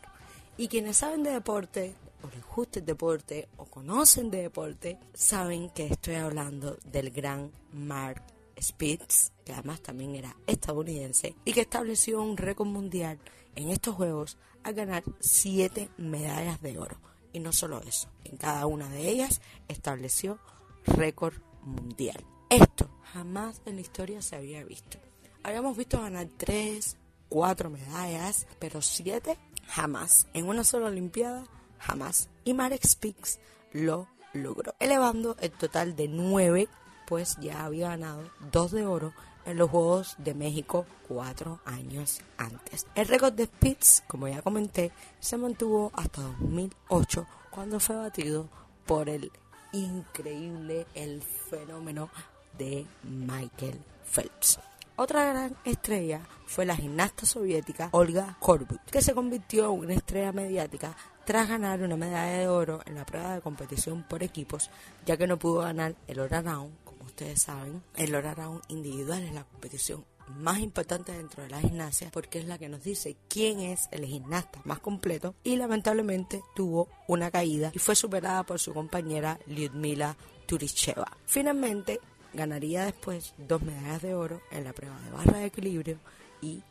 Y 0.57 0.69
quienes 0.69 0.99
saben 0.99 1.23
de 1.23 1.33
deporte, 1.33 1.95
o 2.25 2.31
les 2.35 2.45
gusta 2.45 2.79
el 2.79 2.87
deporte, 2.87 3.49
o 3.59 3.67
conocen 3.67 4.31
de 4.31 4.43
deporte, 4.43 4.99
saben 5.13 5.69
que 5.71 5.87
estoy 5.87 6.15
hablando 6.15 6.79
del 6.85 7.11
gran 7.11 7.53
Mark 7.73 8.23
Spitz, 8.61 9.33
que 9.45 9.53
además 9.53 9.83
también 9.83 10.15
era 10.15 10.35
estadounidense, 10.47 11.37
y 11.45 11.53
que 11.53 11.63
estableció 11.63 12.23
un 12.23 12.37
récord 12.37 12.69
mundial 12.69 13.19
en 13.55 13.69
estos 13.69 13.95
Juegos 13.95 14.39
al 14.63 14.75
ganar 14.75 15.05
siete 15.21 15.91
medallas 15.99 16.63
de 16.63 16.79
oro. 16.79 16.97
Y 17.33 17.41
no 17.41 17.53
solo 17.53 17.81
eso, 17.83 18.09
en 18.25 18.37
cada 18.37 18.67
una 18.67 18.89
de 18.89 19.09
ellas 19.09 19.41
estableció 19.69 20.39
récord 20.87 21.35
mundial. 21.63 22.25
Esto 22.49 22.89
jamás 23.13 23.61
en 23.67 23.77
la 23.77 23.83
historia 23.83 24.23
se 24.23 24.37
había 24.37 24.65
visto. 24.65 24.99
Habíamos 25.43 25.77
visto 25.77 26.01
ganar 26.01 26.29
tres, 26.37 26.97
cuatro 27.29 27.69
medallas, 27.69 28.47
pero 28.59 28.81
siete 28.81 29.37
jamás. 29.67 30.27
En 30.33 30.49
una 30.49 30.65
sola 30.65 30.87
Olimpiada, 30.87 31.45
jamás. 31.87 32.29
Y 32.45 32.55
Marek 32.55 32.87
Spitz 32.87 33.39
lo 33.73 34.09
logró, 34.33 34.75
elevando 34.79 35.37
el 35.41 35.51
total 35.51 35.97
de 35.97 36.09
nueve, 36.09 36.69
pues 37.07 37.37
ya 37.41 37.65
había 37.65 37.91
ganado 37.91 38.31
dos 38.53 38.73
de 38.73 38.87
oro 38.87 39.13
en 39.45 39.59
los 39.59 39.71
Juegos 39.71 40.15
de 40.19 40.35
México 40.35 40.87
cuatro 41.07 41.61
años 41.65 42.21
antes. 42.39 42.87
El 42.95 43.09
récord 43.09 43.35
de 43.35 43.47
Spitz, 43.47 44.03
como 44.07 44.29
ya 44.29 44.43
comenté, 44.43 44.93
se 45.21 45.37
mantuvo 45.37 45.93
hasta 45.95 46.23
2008 46.23 47.27
cuando 47.51 47.79
fue 47.79 47.97
batido 47.97 48.49
por 48.87 49.09
el 49.09 49.31
increíble, 49.73 50.87
el 50.95 51.23
fenómeno 51.23 52.11
de 52.59 52.87
Michael 53.03 53.81
Phelps. 54.05 54.59
Otra 54.97 55.25
gran 55.25 55.57
estrella 55.65 56.21
fue 56.47 56.65
la 56.65 56.77
gimnasta 56.77 57.27
soviética 57.27 57.89
Olga 57.91 58.37
Korbut, 58.39 58.81
que 58.91 59.03
se 59.03 59.13
convirtió 59.13 59.73
en 59.73 59.81
una 59.81 59.95
estrella 59.95 60.31
mediática 60.31 60.97
tras 61.25 61.49
ganar 61.49 61.83
una 61.83 61.97
medalla 61.97 62.39
de 62.39 62.49
oro 62.49 62.81
en 62.87 62.95
la 62.95 63.07
prueba 63.07 63.35
de 63.35 63.41
competición 63.41 64.03
por 64.03 64.23
equipos, 64.23 64.71
ya 65.07 65.17
que 65.17 65.27
no 65.27 65.39
pudo 65.39 65.61
ganar 65.61 65.95
el 66.07 66.21
all-around, 66.21 66.73
como 66.85 67.05
ustedes 67.05 67.43
saben. 67.43 67.83
El 67.97 68.15
all-around 68.15 68.63
individual 68.69 69.23
es 69.23 69.35
la 69.35 69.45
competición 69.45 70.05
más 70.29 70.59
importante 70.59 71.13
dentro 71.13 71.43
de 71.43 71.51
la 71.51 71.61
gimnasia 71.61 72.11
porque 72.11 72.39
es 72.39 72.47
la 72.47 72.59
que 72.59 72.69
nos 72.69 72.83
dice 72.83 73.17
quién 73.29 73.61
es 73.61 73.89
el 73.91 74.07
gimnasta 74.07 74.61
más 74.65 74.81
completo 74.81 75.35
y 75.45 75.57
lamentablemente 75.57 76.43
tuvo 76.55 76.89
una 77.09 77.31
caída 77.31 77.71
y 77.75 77.79
fue 77.79 77.95
superada 77.95 78.43
por 78.45 78.59
su 78.59 78.73
compañera 78.73 79.39
Lyudmila 79.47 80.17
Turicheva. 80.47 81.17
Finalmente 81.27 82.01
ganaría 82.33 82.85
después 82.85 83.35
dos 83.39 83.63
medallas 83.63 84.03
de 84.03 84.15
oro 84.15 84.41
en 84.51 84.65
la 84.65 84.73
prueba 84.73 84.99
de 85.01 85.11
barra 85.11 85.39
de 85.39 85.47
equilibrio 85.47 85.99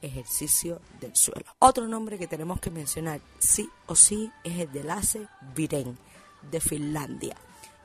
ejercicio 0.02 0.82
del 1.00 1.16
suelo. 1.16 1.46
Otro 1.60 1.88
nombre 1.88 2.18
que 2.18 2.28
tenemos 2.28 2.60
que 2.60 2.72
mencionar 2.72 3.22
sí 3.40 3.70
o 3.88 3.96
sí 3.96 4.32
es 4.44 4.60
el 4.60 4.72
de 4.72 4.84
Lasse 4.84 5.28
Viren 5.56 5.98
de 6.52 6.60
Finlandia. 6.60 7.36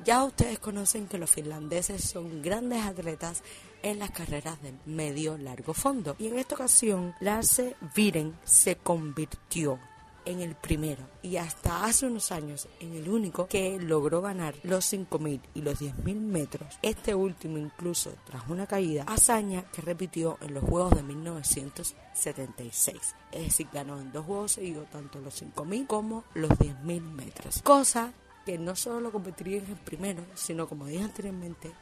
Ya 0.05 0.23
ustedes 0.23 0.59
conocen 0.59 1.09
que 1.09 1.19
los 1.19 1.31
finlandeses 1.31 2.05
son 2.05 2.41
grandes 2.41 2.85
atletas 2.85 3.43
en 3.83 3.99
las 3.99 4.11
carreras 4.11 4.61
de 4.63 4.73
medio 4.87 5.37
largo 5.39 5.75
fondo 5.75 6.15
y 6.19 6.29
en 6.29 6.39
esta 6.39 6.55
ocasión 6.55 7.15
Lasse 7.21 7.77
Viren 7.95 8.39
se 8.45 8.77
convirtió 8.77 9.79
en 10.25 10.41
el 10.41 10.55
primero 10.55 11.03
y 11.23 11.37
hasta 11.37 11.85
hace 11.85 12.07
unos 12.07 12.33
años 12.33 12.69
en 12.81 12.95
el 12.95 13.09
único 13.09 13.47
que 13.47 13.79
logró 13.81 14.21
ganar 14.21 14.55
los 14.63 14.93
5.000 14.93 15.41
y 15.55 15.63
los 15.63 15.81
10.000 15.81 16.21
metros, 16.21 16.79
este 16.83 17.15
último 17.15 17.59
incluso 17.59 18.13
tras 18.27 18.49
una 18.49 18.67
caída, 18.67 19.05
hazaña 19.07 19.63
que 19.73 19.83
repitió 19.83 20.39
en 20.41 20.55
los 20.55 20.65
Juegos 20.65 20.97
de 20.97 21.03
1976. 21.03 22.97
Es 23.33 23.43
decir, 23.43 23.69
ganó 23.73 24.01
en 24.01 24.13
dos 24.13 24.27
Juegos 24.27 24.53
seguidos 24.53 24.89
tanto 24.91 25.21
los 25.21 25.43
5.000 25.43 25.87
como 25.87 26.25
los 26.35 26.51
10.000 26.51 27.01
metros. 27.01 27.63
Cosa 27.63 28.13
que 28.45 28.59
no 28.59 28.77
solo 28.77 29.01
lo 29.01 29.13
competiría 29.13 29.59
en 29.59 29.67
el 29.67 29.77
primero, 29.77 30.25
sino 30.35 30.69
como 30.69 30.87
dije 30.87 31.05
anteriormente, 31.05 31.73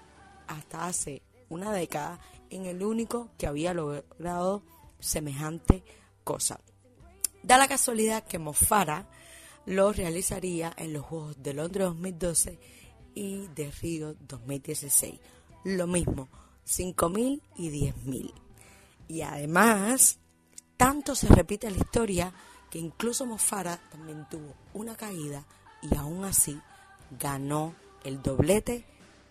hasta 0.47 0.87
hace 0.87 1.23
una 1.49 1.73
década 1.73 2.21
en 2.51 2.67
el 2.67 2.83
único 2.83 3.31
que 3.39 3.47
había 3.47 3.75
logrado 3.75 4.63
semejante 4.99 5.85
cosa. 6.25 6.61
Da 7.47 7.59
la 7.59 7.69
casualidad 7.69 8.25
que 8.25 8.41
Mofara 8.41 9.07
lo 9.67 9.93
realizaría 9.93 10.73
en 10.77 10.93
los 10.93 11.05
Juegos 11.05 11.41
de 11.41 11.55
Londres 11.55 11.87
2012 11.87 12.59
y 13.15 13.47
de 13.55 13.71
Río 13.71 14.15
2016. 14.15 15.21
Lo 15.63 15.87
mismo, 15.87 16.29
5.000 16.67 17.41
y 17.55 17.71
10.000. 17.71 18.35
Y 19.07 19.23
además, 19.23 20.19
tanto 20.77 21.15
se 21.15 21.29
repite 21.29 21.71
la 21.71 21.77
historia 21.77 22.33
que 22.69 22.81
incluso 22.81 23.27
Mofara 23.27 23.79
también 23.93 24.27
tuvo 24.29 24.53
una 24.75 24.97
caída 24.97 25.47
y 25.83 25.95
aún 25.95 26.25
así 26.25 26.61
ganó 27.13 27.77
el 28.03 28.23
doblete 28.23 28.85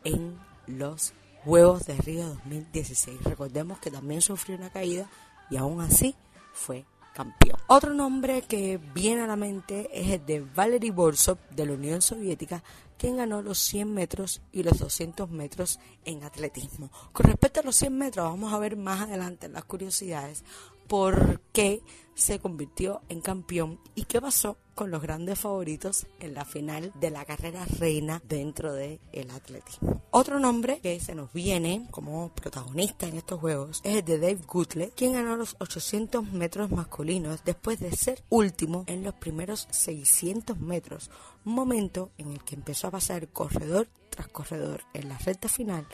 en 0.06 0.40
los 0.68 1.12
Juegos 1.44 1.86
de 1.86 1.98
Río 1.98 2.30
2016. 2.30 3.26
Recordemos 3.26 3.80
que 3.80 3.92
también 3.92 4.22
sufrió 4.22 4.56
una 4.56 4.70
caída 4.70 5.10
y 5.50 5.58
aún 5.58 5.82
así 5.82 6.16
fue 6.54 6.86
campeón. 7.16 7.58
Otro 7.68 7.94
nombre 7.94 8.44
que 8.44 8.78
viene 8.94 9.22
a 9.22 9.28
la 9.28 9.36
mente 9.38 9.90
es 9.92 10.12
el 10.12 10.26
de 10.26 10.42
Valery 10.42 10.92
Borsov 10.92 11.38
de 11.50 11.66
la 11.66 11.74
Unión 11.74 12.02
Soviética, 12.02 12.62
quien 12.98 13.18
ganó 13.18 13.42
los 13.42 13.58
100 13.60 13.94
metros 13.94 14.42
y 14.52 14.64
los 14.64 14.78
200 14.78 15.30
metros 15.30 15.80
en 16.04 16.24
atletismo. 16.24 16.92
Con 17.14 17.26
respecto 17.26 17.62
a 17.62 17.64
los 17.64 17.76
100 17.78 17.98
metros, 17.98 18.30
vamos 18.30 18.54
a 18.54 18.60
ver 18.60 18.76
más 18.76 19.02
adelante 19.02 19.48
en 19.48 19.54
las 19.54 19.66
curiosidades 19.66 20.44
por 20.88 21.42
qué 21.52 21.82
se 22.16 22.40
convirtió 22.40 23.02
en 23.10 23.22
campeón 23.22 23.80
y 23.94 24.06
qué 24.06 24.22
pasó 24.22 24.58
con 24.74 24.92
los 24.92 25.02
grandes 25.02 25.40
favoritos 25.40 26.06
en 26.20 26.34
la 26.34 26.44
final 26.44 26.92
de 27.00 27.10
la 27.10 27.24
carrera 27.24 27.66
reina 27.80 28.22
dentro 28.28 28.74
del 28.74 29.00
el 29.14 29.32
atletismo. 29.32 30.02
Otro 30.12 30.40
nombre 30.40 30.80
que 30.82 31.00
se 31.00 31.16
nos 31.16 31.32
viene 31.32 31.88
como 31.92 32.30
protagonista 32.30 33.08
en 33.08 33.18
estos 33.18 33.40
juegos 33.40 33.82
es 33.84 33.98
el 33.98 34.06
de 34.06 34.20
Dave 34.20 34.42
Gutlett, 34.48 34.94
quien 34.96 35.14
ganó 35.14 35.36
los 35.36 35.56
800 35.60 36.32
metros 36.32 36.72
masculinos 36.72 37.42
después 37.46 37.80
de 37.80 37.92
ser 37.96 38.22
último 38.30 38.84
en 38.88 39.04
los 39.04 39.14
primeros 39.14 39.68
600 39.72 40.58
metros, 40.60 41.10
momento 41.44 42.12
en 42.18 42.32
el 42.32 42.44
que 42.44 42.56
empezó 42.56 42.88
a 42.88 42.92
pasar 42.92 43.28
corredor 43.30 43.88
tras 44.10 44.28
corredor 44.28 44.84
en 44.94 45.10
la 45.10 45.18
recta 45.18 45.50
final 45.50 45.86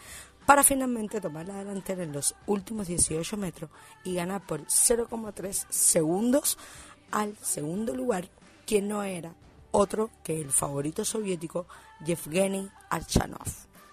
para 0.45 0.63
finalmente 0.63 1.21
tomar 1.21 1.47
la 1.47 1.55
delantera 1.55 2.03
en 2.03 2.11
los 2.11 2.35
últimos 2.47 2.87
18 2.87 3.37
metros 3.37 3.69
y 4.03 4.15
ganar 4.15 4.45
por 4.45 4.65
0,3 4.65 5.65
segundos 5.69 6.57
al 7.11 7.37
segundo 7.37 7.95
lugar, 7.95 8.29
quien 8.65 8.87
no 8.87 9.03
era 9.03 9.33
otro 9.71 10.09
que 10.23 10.39
el 10.41 10.51
favorito 10.51 11.05
soviético 11.05 11.67
Yevgeny 12.05 12.69
Archanov. 12.89 13.47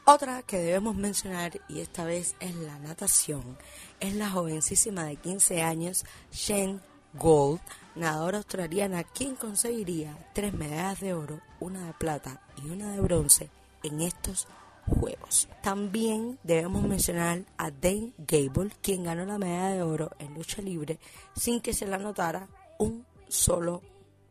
Otra 0.04 0.42
que 0.42 0.56
debemos 0.56 0.96
mencionar, 0.96 1.60
y 1.68 1.80
esta 1.80 2.04
vez 2.04 2.34
es 2.40 2.54
la 2.56 2.78
natación, 2.78 3.58
es 4.00 4.14
la 4.14 4.30
jovencísima 4.30 5.04
de 5.04 5.16
15 5.16 5.62
años 5.62 6.04
Shane 6.32 6.80
Gold, 7.12 7.60
nadadora 7.94 8.38
australiana, 8.38 9.04
quien 9.04 9.34
conseguiría 9.34 10.16
tres 10.34 10.54
medallas 10.54 11.00
de 11.00 11.12
oro, 11.12 11.40
una 11.60 11.86
de 11.86 11.92
plata 11.92 12.40
y 12.62 12.70
una 12.70 12.92
de 12.92 13.00
bronce 13.00 13.50
en 13.82 14.00
estos 14.00 14.46
Juegos. 14.88 15.48
También 15.62 16.38
debemos 16.42 16.82
mencionar 16.82 17.44
a 17.56 17.70
Dane 17.70 18.12
Gable, 18.18 18.70
quien 18.82 19.04
ganó 19.04 19.24
la 19.24 19.38
medalla 19.38 19.74
de 19.74 19.82
oro 19.82 20.10
en 20.18 20.34
lucha 20.34 20.62
libre 20.62 20.98
sin 21.36 21.60
que 21.60 21.72
se 21.72 21.86
le 21.86 21.94
anotara 21.94 22.48
un 22.78 23.04
solo 23.28 23.82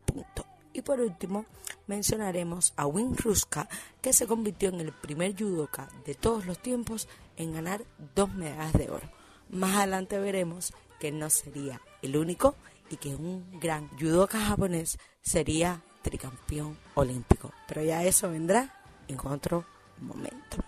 punto. 0.04 0.44
Y 0.72 0.82
por 0.82 1.00
último, 1.00 1.44
mencionaremos 1.86 2.72
a 2.76 2.86
Win 2.86 3.16
Ruska, 3.16 3.68
que 4.00 4.12
se 4.12 4.26
convirtió 4.26 4.68
en 4.68 4.80
el 4.80 4.92
primer 4.92 5.36
judoka 5.36 5.88
de 6.04 6.14
todos 6.14 6.46
los 6.46 6.58
tiempos 6.58 7.08
en 7.36 7.54
ganar 7.54 7.82
dos 8.14 8.32
medallas 8.34 8.72
de 8.74 8.90
oro. 8.90 9.10
Más 9.50 9.76
adelante 9.76 10.18
veremos 10.18 10.72
que 11.00 11.10
no 11.10 11.30
sería 11.30 11.80
el 12.02 12.16
único 12.16 12.54
y 12.90 12.96
que 12.96 13.14
un 13.14 13.58
gran 13.60 13.88
judoka 13.98 14.38
japonés 14.38 14.98
sería 15.22 15.82
tricampeón 16.02 16.76
olímpico. 16.94 17.52
Pero 17.66 17.82
ya 17.82 18.04
eso 18.04 18.30
vendrá 18.30 18.82
en 19.08 19.18
otro 19.24 19.64
momento. 20.00 20.58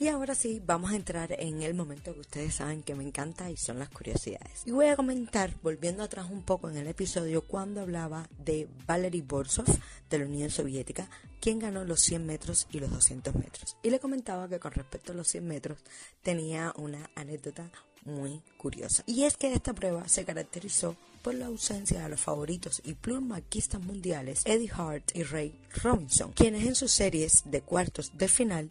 Y 0.00 0.08
ahora 0.08 0.34
sí, 0.34 0.62
vamos 0.64 0.92
a 0.92 0.96
entrar 0.96 1.36
en 1.38 1.60
el 1.60 1.74
momento 1.74 2.14
que 2.14 2.20
ustedes 2.20 2.54
saben 2.54 2.82
que 2.82 2.94
me 2.94 3.04
encanta 3.04 3.50
y 3.50 3.58
son 3.58 3.78
las 3.78 3.90
curiosidades. 3.90 4.62
Y 4.64 4.70
voy 4.70 4.86
a 4.86 4.96
comentar, 4.96 5.54
volviendo 5.62 6.02
atrás 6.02 6.30
un 6.30 6.42
poco 6.42 6.70
en 6.70 6.78
el 6.78 6.86
episodio, 6.86 7.42
cuando 7.42 7.82
hablaba 7.82 8.26
de 8.38 8.66
Valery 8.86 9.20
Borsov 9.20 9.66
de 10.08 10.18
la 10.18 10.24
Unión 10.24 10.48
Soviética, 10.48 11.10
quien 11.38 11.58
ganó 11.58 11.84
los 11.84 12.00
100 12.00 12.24
metros 12.24 12.66
y 12.70 12.80
los 12.80 12.90
200 12.90 13.34
metros. 13.34 13.76
Y 13.82 13.90
le 13.90 14.00
comentaba 14.00 14.48
que 14.48 14.58
con 14.58 14.72
respecto 14.72 15.12
a 15.12 15.14
los 15.14 15.28
100 15.28 15.46
metros 15.46 15.84
tenía 16.22 16.72
una 16.78 17.10
anécdota 17.14 17.70
muy 18.04 18.40
curiosa. 18.56 19.02
Y 19.06 19.24
es 19.24 19.36
que 19.36 19.52
esta 19.52 19.72
prueba 19.72 20.08
se 20.08 20.24
caracterizó 20.24 20.96
por 21.22 21.34
la 21.34 21.46
ausencia 21.46 22.02
de 22.02 22.08
los 22.08 22.20
favoritos 22.20 22.80
y 22.84 22.94
plurmaquistas 22.94 23.80
mundiales 23.80 24.42
Eddie 24.46 24.70
Hart 24.72 25.10
y 25.14 25.22
Ray 25.22 25.58
Robinson, 25.82 26.32
quienes 26.32 26.66
en 26.66 26.74
sus 26.74 26.92
series 26.92 27.42
de 27.44 27.60
cuartos 27.60 28.16
de 28.16 28.28
final 28.28 28.70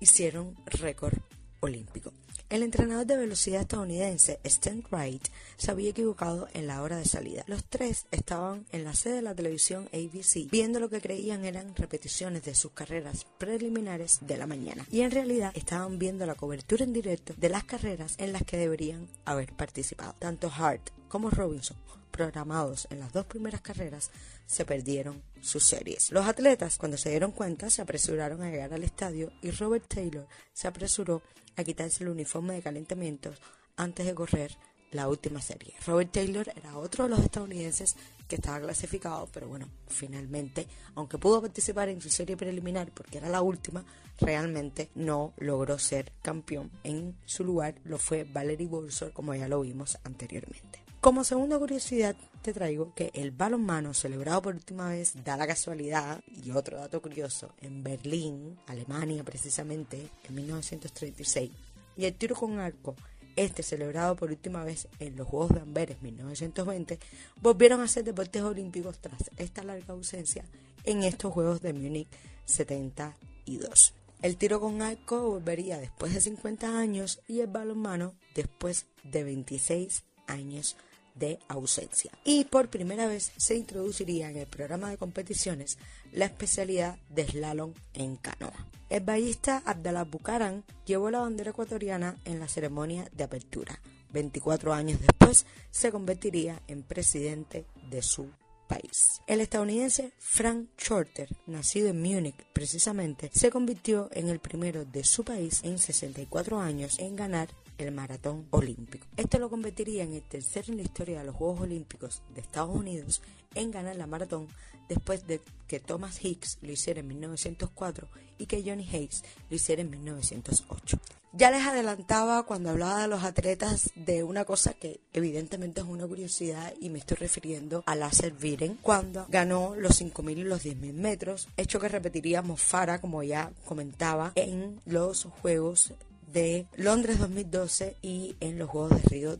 hicieron 0.00 0.56
récord 0.66 1.18
olímpico. 1.60 2.12
El 2.48 2.62
entrenador 2.62 3.06
de 3.06 3.16
velocidad 3.16 3.62
estadounidense 3.62 4.38
Stan 4.44 4.80
Wright 4.92 5.26
se 5.56 5.72
había 5.72 5.90
equivocado 5.90 6.46
en 6.54 6.68
la 6.68 6.80
hora 6.80 6.96
de 6.96 7.04
salida. 7.04 7.42
Los 7.48 7.64
tres 7.64 8.06
estaban 8.12 8.66
en 8.70 8.84
la 8.84 8.94
sede 8.94 9.16
de 9.16 9.22
la 9.22 9.34
televisión 9.34 9.88
ABC 9.92 10.48
viendo 10.48 10.78
lo 10.78 10.88
que 10.88 11.00
creían 11.00 11.44
eran 11.44 11.74
repeticiones 11.74 12.44
de 12.44 12.54
sus 12.54 12.70
carreras 12.70 13.26
preliminares 13.38 14.18
de 14.20 14.36
la 14.36 14.46
mañana 14.46 14.86
y 14.92 15.00
en 15.00 15.10
realidad 15.10 15.50
estaban 15.56 15.98
viendo 15.98 16.24
la 16.24 16.36
cobertura 16.36 16.84
en 16.84 16.92
directo 16.92 17.34
de 17.36 17.48
las 17.48 17.64
carreras 17.64 18.14
en 18.18 18.32
las 18.32 18.44
que 18.44 18.58
deberían 18.58 19.08
haber 19.24 19.52
participado. 19.52 20.14
Tanto 20.20 20.48
Hart 20.48 20.90
como 21.08 21.30
Robinson 21.30 21.76
programados 22.12 22.86
en 22.90 23.00
las 23.00 23.12
dos 23.12 23.26
primeras 23.26 23.60
carreras 23.60 24.12
se 24.46 24.64
perdieron 24.64 25.20
sus 25.40 25.64
series. 25.64 26.12
Los 26.12 26.26
atletas, 26.26 26.78
cuando 26.78 26.96
se 26.96 27.10
dieron 27.10 27.32
cuenta, 27.32 27.70
se 27.70 27.82
apresuraron 27.82 28.40
a 28.42 28.50
llegar 28.50 28.72
al 28.72 28.84
estadio 28.84 29.32
y 29.42 29.50
Robert 29.50 29.86
Taylor 29.86 30.26
se 30.52 30.68
apresuró 30.68 31.22
a 31.56 31.64
quitarse 31.64 32.04
el 32.04 32.10
uniforme 32.10 32.54
de 32.54 32.62
calentamiento 32.62 33.32
antes 33.76 34.06
de 34.06 34.14
correr 34.14 34.56
la 34.92 35.08
última 35.08 35.40
serie. 35.40 35.74
Robert 35.86 36.12
Taylor 36.12 36.50
era 36.54 36.78
otro 36.78 37.04
de 37.04 37.10
los 37.10 37.20
estadounidenses 37.20 37.96
que 38.28 38.36
estaba 38.36 38.60
clasificado, 38.60 39.28
pero 39.32 39.48
bueno, 39.48 39.68
finalmente, 39.88 40.66
aunque 40.94 41.18
pudo 41.18 41.40
participar 41.40 41.88
en 41.88 42.00
su 42.00 42.08
serie 42.08 42.36
preliminar 42.36 42.90
porque 42.92 43.18
era 43.18 43.28
la 43.28 43.42
última, 43.42 43.84
realmente 44.20 44.88
no 44.94 45.32
logró 45.36 45.78
ser 45.78 46.12
campeón. 46.22 46.70
En 46.82 47.16
su 47.24 47.44
lugar 47.44 47.74
lo 47.84 47.98
fue 47.98 48.24
Valery 48.24 48.66
Bolsor, 48.66 49.12
como 49.12 49.34
ya 49.34 49.48
lo 49.48 49.60
vimos 49.60 49.98
anteriormente. 50.04 50.85
Como 51.06 51.22
segunda 51.22 51.56
curiosidad 51.56 52.16
te 52.42 52.52
traigo 52.52 52.92
que 52.92 53.12
el 53.14 53.30
balonmano 53.30 53.94
celebrado 53.94 54.42
por 54.42 54.56
última 54.56 54.88
vez 54.88 55.12
da 55.24 55.36
la 55.36 55.46
casualidad 55.46 56.20
y 56.44 56.50
otro 56.50 56.78
dato 56.78 57.00
curioso 57.00 57.54
en 57.60 57.84
Berlín, 57.84 58.58
Alemania 58.66 59.22
precisamente 59.22 60.10
en 60.24 60.34
1936 60.34 61.52
y 61.96 62.06
el 62.06 62.14
tiro 62.14 62.34
con 62.34 62.58
arco 62.58 62.96
este 63.36 63.62
celebrado 63.62 64.16
por 64.16 64.30
última 64.30 64.64
vez 64.64 64.88
en 64.98 65.14
los 65.14 65.28
Juegos 65.28 65.54
de 65.54 65.60
Amberes 65.60 66.02
1920 66.02 66.98
volvieron 67.40 67.82
a 67.82 67.86
ser 67.86 68.02
deportes 68.02 68.42
olímpicos 68.42 68.98
tras 68.98 69.30
esta 69.36 69.62
larga 69.62 69.94
ausencia 69.94 70.44
en 70.82 71.04
estos 71.04 71.32
Juegos 71.32 71.62
de 71.62 71.72
Múnich 71.72 72.08
72. 72.46 73.94
El 74.22 74.36
tiro 74.36 74.58
con 74.58 74.82
arco 74.82 75.20
volvería 75.20 75.78
después 75.78 76.12
de 76.14 76.20
50 76.20 76.76
años 76.76 77.20
y 77.28 77.42
el 77.42 77.46
balonmano 77.46 78.14
después 78.34 78.86
de 79.04 79.22
26 79.22 80.02
años 80.26 80.76
de 81.16 81.38
ausencia. 81.48 82.12
Y 82.24 82.44
por 82.44 82.68
primera 82.68 83.06
vez 83.06 83.32
se 83.36 83.56
introduciría 83.56 84.30
en 84.30 84.36
el 84.36 84.46
programa 84.46 84.90
de 84.90 84.98
competiciones 84.98 85.78
la 86.12 86.26
especialidad 86.26 86.98
de 87.08 87.26
slalom 87.26 87.72
en 87.94 88.16
canoa. 88.16 88.66
El 88.88 89.02
ballista 89.02 89.62
Abdallah 89.64 90.04
Bucaran 90.04 90.64
llevó 90.84 91.10
la 91.10 91.20
bandera 91.20 91.50
ecuatoriana 91.50 92.16
en 92.24 92.38
la 92.38 92.48
ceremonia 92.48 93.08
de 93.12 93.24
apertura. 93.24 93.80
24 94.12 94.72
años 94.72 95.00
después 95.00 95.44
se 95.70 95.90
convertiría 95.90 96.62
en 96.68 96.82
presidente 96.82 97.66
de 97.90 98.02
su 98.02 98.30
país. 98.68 99.20
El 99.26 99.40
estadounidense 99.40 100.12
Frank 100.18 100.68
Shorter, 100.78 101.28
nacido 101.46 101.88
en 101.88 102.00
Múnich 102.00 102.36
precisamente, 102.52 103.30
se 103.32 103.50
convirtió 103.50 104.08
en 104.12 104.28
el 104.28 104.38
primero 104.38 104.84
de 104.84 105.04
su 105.04 105.24
país 105.24 105.60
en 105.64 105.78
64 105.78 106.60
años 106.60 106.98
en 106.98 107.16
ganar 107.16 107.48
el 107.78 107.92
maratón 107.92 108.46
olímpico. 108.50 109.06
Esto 109.16 109.38
lo 109.38 109.50
convertiría 109.50 110.04
en 110.04 110.14
el 110.14 110.22
tercero 110.22 110.72
en 110.72 110.78
la 110.78 110.82
historia 110.82 111.20
de 111.20 111.26
los 111.26 111.36
Juegos 111.36 111.60
Olímpicos 111.60 112.22
de 112.34 112.40
Estados 112.40 112.74
Unidos 112.74 113.22
en 113.54 113.70
ganar 113.70 113.96
la 113.96 114.06
maratón 114.06 114.48
después 114.88 115.26
de 115.26 115.40
que 115.66 115.80
Thomas 115.80 116.24
Hicks 116.24 116.58
lo 116.62 116.72
hiciera 116.72 117.00
en 117.00 117.08
1904 117.08 118.08
y 118.38 118.46
que 118.46 118.62
Johnny 118.62 118.88
Hayes 118.88 119.24
lo 119.50 119.56
hiciera 119.56 119.82
en 119.82 119.90
1908. 119.90 120.98
Ya 121.32 121.50
les 121.50 121.66
adelantaba 121.66 122.44
cuando 122.44 122.70
hablaba 122.70 123.02
de 123.02 123.08
los 123.08 123.22
atletas 123.22 123.90
de 123.94 124.22
una 124.22 124.46
cosa 124.46 124.72
que 124.72 125.00
evidentemente 125.12 125.82
es 125.82 125.86
una 125.86 126.06
curiosidad 126.06 126.72
y 126.80 126.88
me 126.88 126.98
estoy 126.98 127.18
refiriendo 127.18 127.82
a 127.84 127.94
Lasse 127.94 128.30
Viren 128.30 128.78
cuando 128.80 129.26
ganó 129.28 129.74
los 129.76 130.00
5.000 130.00 130.30
y 130.38 130.44
los 130.44 130.64
10.000 130.64 130.94
metros, 130.94 131.48
hecho 131.58 131.78
que 131.78 131.90
repetiría 131.90 132.40
Mofara 132.40 133.02
como 133.02 133.22
ya 133.22 133.52
comentaba 133.66 134.32
en 134.34 134.80
los 134.86 135.24
Juegos 135.24 135.92
de 136.36 136.66
Londres 136.76 137.18
2012 137.18 137.96
y 138.02 138.36
en 138.40 138.58
los 138.58 138.68
Juegos 138.68 138.90
de 138.90 139.08
Río 139.08 139.38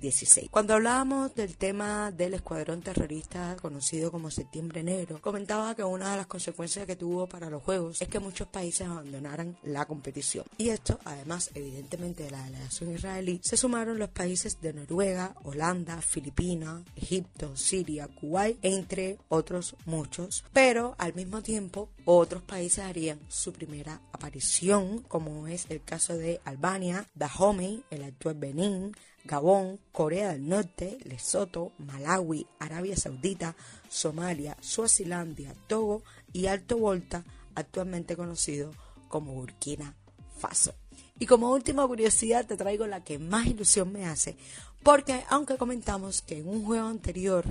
2016. 0.00 0.48
Cuando 0.50 0.74
hablábamos 0.74 1.34
del 1.34 1.56
tema 1.56 2.10
del 2.10 2.34
escuadrón 2.34 2.80
terrorista 2.80 3.56
conocido 3.60 4.10
como 4.10 4.30
Septiembre 4.30 4.82
Negro, 4.82 5.20
comentaba 5.20 5.74
que 5.74 5.84
una 5.84 6.12
de 6.12 6.16
las 6.16 6.26
consecuencias 6.26 6.86
que 6.86 6.96
tuvo 6.96 7.26
para 7.26 7.50
los 7.50 7.62
Juegos 7.62 8.00
es 8.00 8.08
que 8.08 8.18
muchos 8.18 8.48
países 8.48 8.88
abandonaran 8.88 9.56
la 9.62 9.84
competición. 9.84 10.46
Y 10.56 10.70
esto, 10.70 10.98
además, 11.04 11.50
evidentemente, 11.54 12.24
de 12.24 12.30
la 12.30 12.44
delegación 12.44 12.94
israelí, 12.94 13.40
se 13.42 13.56
sumaron 13.56 13.98
los 13.98 14.08
países 14.08 14.60
de 14.60 14.72
Noruega, 14.72 15.34
Holanda, 15.44 16.00
Filipinas, 16.00 16.82
Egipto, 16.96 17.56
Siria, 17.56 18.08
Kuwait, 18.08 18.58
entre 18.62 19.18
otros 19.28 19.76
muchos. 19.84 20.44
Pero, 20.52 20.94
al 20.98 21.14
mismo 21.14 21.42
tiempo, 21.42 21.90
otros 22.04 22.42
países 22.42 22.84
harían 22.84 23.20
su 23.28 23.52
primera 23.52 24.00
aparición, 24.12 25.00
como 25.08 25.46
es 25.46 25.66
el 25.68 25.82
caso 25.82 26.16
de 26.16 26.40
Albania, 26.44 27.06
Dahomey, 27.14 27.84
el 27.90 28.04
actual 28.04 28.36
Benín, 28.36 28.92
Gabón, 29.24 29.78
Corea 29.92 30.32
del 30.32 30.48
Norte, 30.48 30.98
Lesoto, 31.04 31.72
Malawi, 31.78 32.46
Arabia 32.58 32.96
Saudita, 32.96 33.54
Somalia, 33.88 34.56
Suazilandia, 34.60 35.54
Togo 35.66 36.02
y 36.32 36.46
Alto 36.46 36.78
Volta, 36.78 37.24
actualmente 37.54 38.16
conocido 38.16 38.70
como 39.08 39.34
Burkina 39.34 39.94
Faso. 40.38 40.74
Y 41.18 41.26
como 41.26 41.52
última 41.52 41.86
curiosidad 41.86 42.46
te 42.46 42.56
traigo 42.56 42.86
la 42.86 43.04
que 43.04 43.18
más 43.18 43.46
ilusión 43.46 43.92
me 43.92 44.06
hace, 44.06 44.36
porque 44.82 45.22
aunque 45.28 45.58
comentamos 45.58 46.22
que 46.22 46.38
en 46.38 46.48
un 46.48 46.64
juego 46.64 46.88
anterior 46.88 47.44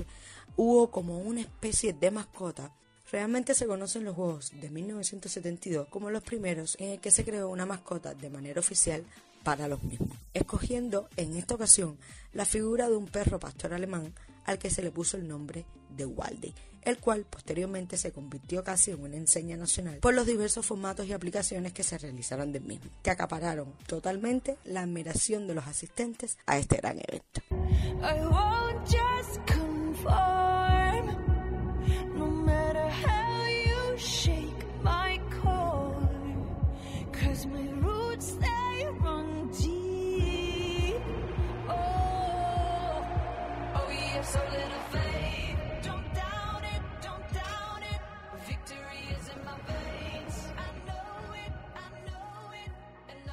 hubo 0.55 0.89
como 0.89 1.19
una 1.19 1.41
especie 1.41 1.93
de 1.93 2.09
mascota, 2.11 2.73
Realmente 3.11 3.55
se 3.55 3.65
conocen 3.65 4.05
los 4.05 4.15
juegos 4.15 4.51
de 4.61 4.69
1972 4.69 5.87
como 5.87 6.11
los 6.11 6.21
primeros 6.21 6.75
en 6.79 6.89
el 6.89 6.99
que 6.99 7.09
se 7.09 7.25
creó 7.25 7.49
una 7.49 7.65
mascota 7.65 8.13
de 8.13 8.29
manera 8.29 8.59
oficial 8.59 9.03
para 9.49 9.67
los 9.67 9.81
mismos, 9.81 10.15
escogiendo 10.35 11.09
en 11.15 11.35
esta 11.35 11.55
ocasión 11.55 11.97
la 12.33 12.45
figura 12.45 12.87
de 12.87 12.95
un 12.95 13.07
perro 13.07 13.39
pastor 13.39 13.73
alemán 13.73 14.13
al 14.45 14.59
que 14.59 14.69
se 14.69 14.83
le 14.83 14.91
puso 14.91 15.17
el 15.17 15.27
nombre 15.27 15.65
de 15.89 16.05
Waldi, 16.05 16.53
el 16.83 16.99
cual 16.99 17.25
posteriormente 17.27 17.97
se 17.97 18.11
convirtió 18.11 18.63
casi 18.63 18.91
en 18.91 19.01
una 19.01 19.15
enseña 19.15 19.57
nacional 19.57 19.97
por 20.01 20.13
los 20.13 20.27
diversos 20.27 20.67
formatos 20.67 21.07
y 21.07 21.13
aplicaciones 21.13 21.73
que 21.73 21.81
se 21.81 21.97
realizaron 21.97 22.51
del 22.51 22.61
mismo, 22.61 22.91
que 23.01 23.09
acapararon 23.09 23.73
totalmente 23.87 24.59
la 24.65 24.81
admiración 24.81 25.47
de 25.47 25.55
los 25.55 25.65
asistentes 25.65 26.37
a 26.45 26.59
este 26.59 26.77
gran 26.77 26.99
evento. 26.99 27.41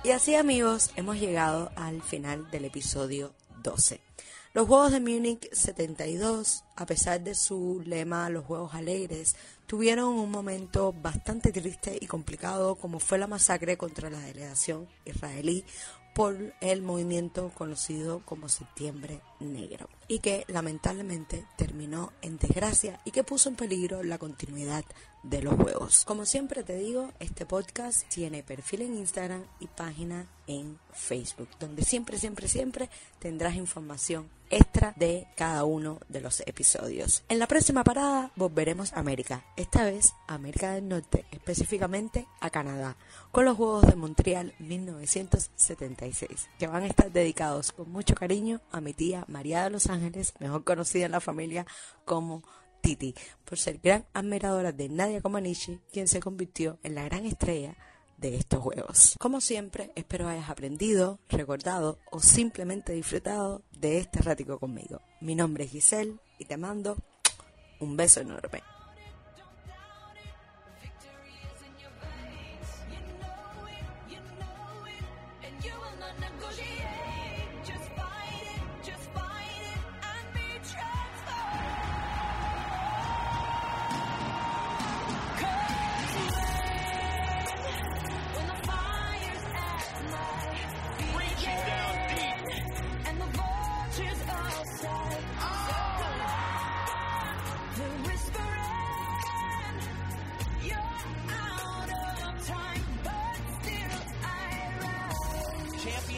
Y 0.07 0.13
así 0.13 0.37
amigos, 0.37 0.93
hemos 0.95 1.19
llegado 1.19 1.73
al 1.75 2.01
final 2.01 2.49
del 2.53 2.67
episodio 2.67 3.35
12. 3.65 4.01
Los 4.55 4.69
Juegos 4.69 4.93
de 4.93 5.01
Múnich 5.01 5.53
72, 5.53 6.63
a 6.77 6.87
pesar 6.87 7.23
de 7.23 7.35
su 7.35 7.83
lema 7.85 8.31
Los 8.31 8.45
Juegos 8.45 8.73
Alegres, 8.75 9.35
tuvieron 9.67 10.11
un 10.11 10.31
momento 10.31 10.93
bastante 10.93 11.51
triste 11.51 11.99
y 12.01 12.07
complicado 12.07 12.77
como 12.77 13.01
fue 13.01 13.19
la 13.19 13.27
masacre 13.27 13.77
contra 13.77 14.09
la 14.09 14.21
delegación 14.21 14.87
israelí 15.05 15.65
por 16.15 16.55
el 16.61 16.83
movimiento 16.83 17.51
conocido 17.53 18.23
como 18.25 18.49
Septiembre 18.49 19.21
Negro 19.41 19.91
y 20.07 20.21
que 20.21 20.45
lamentablemente 20.47 21.45
terminó 21.57 22.13
en 22.23 22.39
desgracia 22.39 23.01
y 23.05 23.11
que 23.11 23.25
puso 23.25 23.49
en 23.49 23.57
peligro 23.57 24.05
la 24.05 24.19
continuidad 24.19 24.85
de 25.29 25.43
los 25.43 25.55
juegos. 25.55 26.05
Como 26.05 26.25
siempre 26.25 26.63
te 26.63 26.77
digo, 26.77 27.13
este 27.19 27.47
podcast 27.47 28.09
tiene 28.09 28.43
perfil 28.43 28.83
en 28.83 28.97
Instagram 28.97 29.45
y 29.61 29.67
página 29.67 30.27
en 30.47 30.79
Facebook, 30.93 31.49
donde 31.59 31.83
siempre, 31.83 32.19
siempre, 32.19 32.49
siempre 32.49 32.89
tendrás 33.19 33.57
información 33.57 34.29
extra 34.51 34.95
de 34.97 35.27
cada 35.37 35.65
uno 35.65 35.99
de 36.09 36.21
los 36.21 36.41
episodios. 36.47 37.25
En 37.29 37.41
la 37.41 37.49
próxima 37.49 37.83
parada 37.83 38.31
volveremos 38.37 38.93
a 38.93 39.01
América, 39.01 39.45
esta 39.57 39.85
vez 39.85 40.15
a 40.29 40.35
América 40.35 40.73
del 40.73 40.89
Norte, 40.89 41.25
específicamente 41.33 42.27
a 42.41 42.51
Canadá, 42.51 42.97
con 43.33 43.45
los 43.45 43.57
Juegos 43.57 43.87
de 43.87 43.97
Montreal 43.97 44.55
1976, 44.61 46.49
que 46.59 46.69
van 46.69 46.85
a 46.85 46.87
estar 46.87 47.11
dedicados 47.11 47.73
con 47.73 47.91
mucho 47.91 48.15
cariño 48.15 48.61
a 48.71 48.81
mi 48.81 48.93
tía 48.93 49.25
María 49.27 49.65
de 49.65 49.71
los 49.71 49.89
Ángeles, 49.89 50.35
mejor 50.39 50.63
conocida 50.63 51.07
en 51.07 51.13
la 51.13 51.21
familia 51.21 51.67
como 52.05 52.45
Titi, 52.87 53.17
por 53.45 53.59
ser 53.59 53.81
gran 53.83 54.07
admiradora 54.13 54.71
de 54.71 54.89
Nadia 54.89 55.21
Comaneci, 55.21 55.81
quien 55.93 56.07
se 56.07 56.21
convirtió 56.21 56.79
en 56.85 56.95
la 56.95 57.03
gran 57.03 57.27
estrella 57.27 57.77
de 58.17 58.37
estos 58.37 58.61
juegos. 58.61 59.17
Como 59.19 59.41
siempre, 59.41 59.91
espero 59.97 60.29
hayas 60.29 60.49
aprendido, 60.49 61.19
recordado 61.29 61.99
o 62.13 62.21
simplemente 62.21 62.93
disfrutado 62.93 63.65
de 63.73 63.99
este 63.99 64.21
ratico 64.21 64.61
conmigo. 64.61 65.01
Mi 65.21 65.35
nombre 65.35 65.65
es 65.65 65.73
Giselle 65.73 66.21
y 66.39 66.45
te 66.45 66.57
mando 66.57 66.97
un 67.81 67.97
beso 67.97 68.21
enorme. 68.21 68.63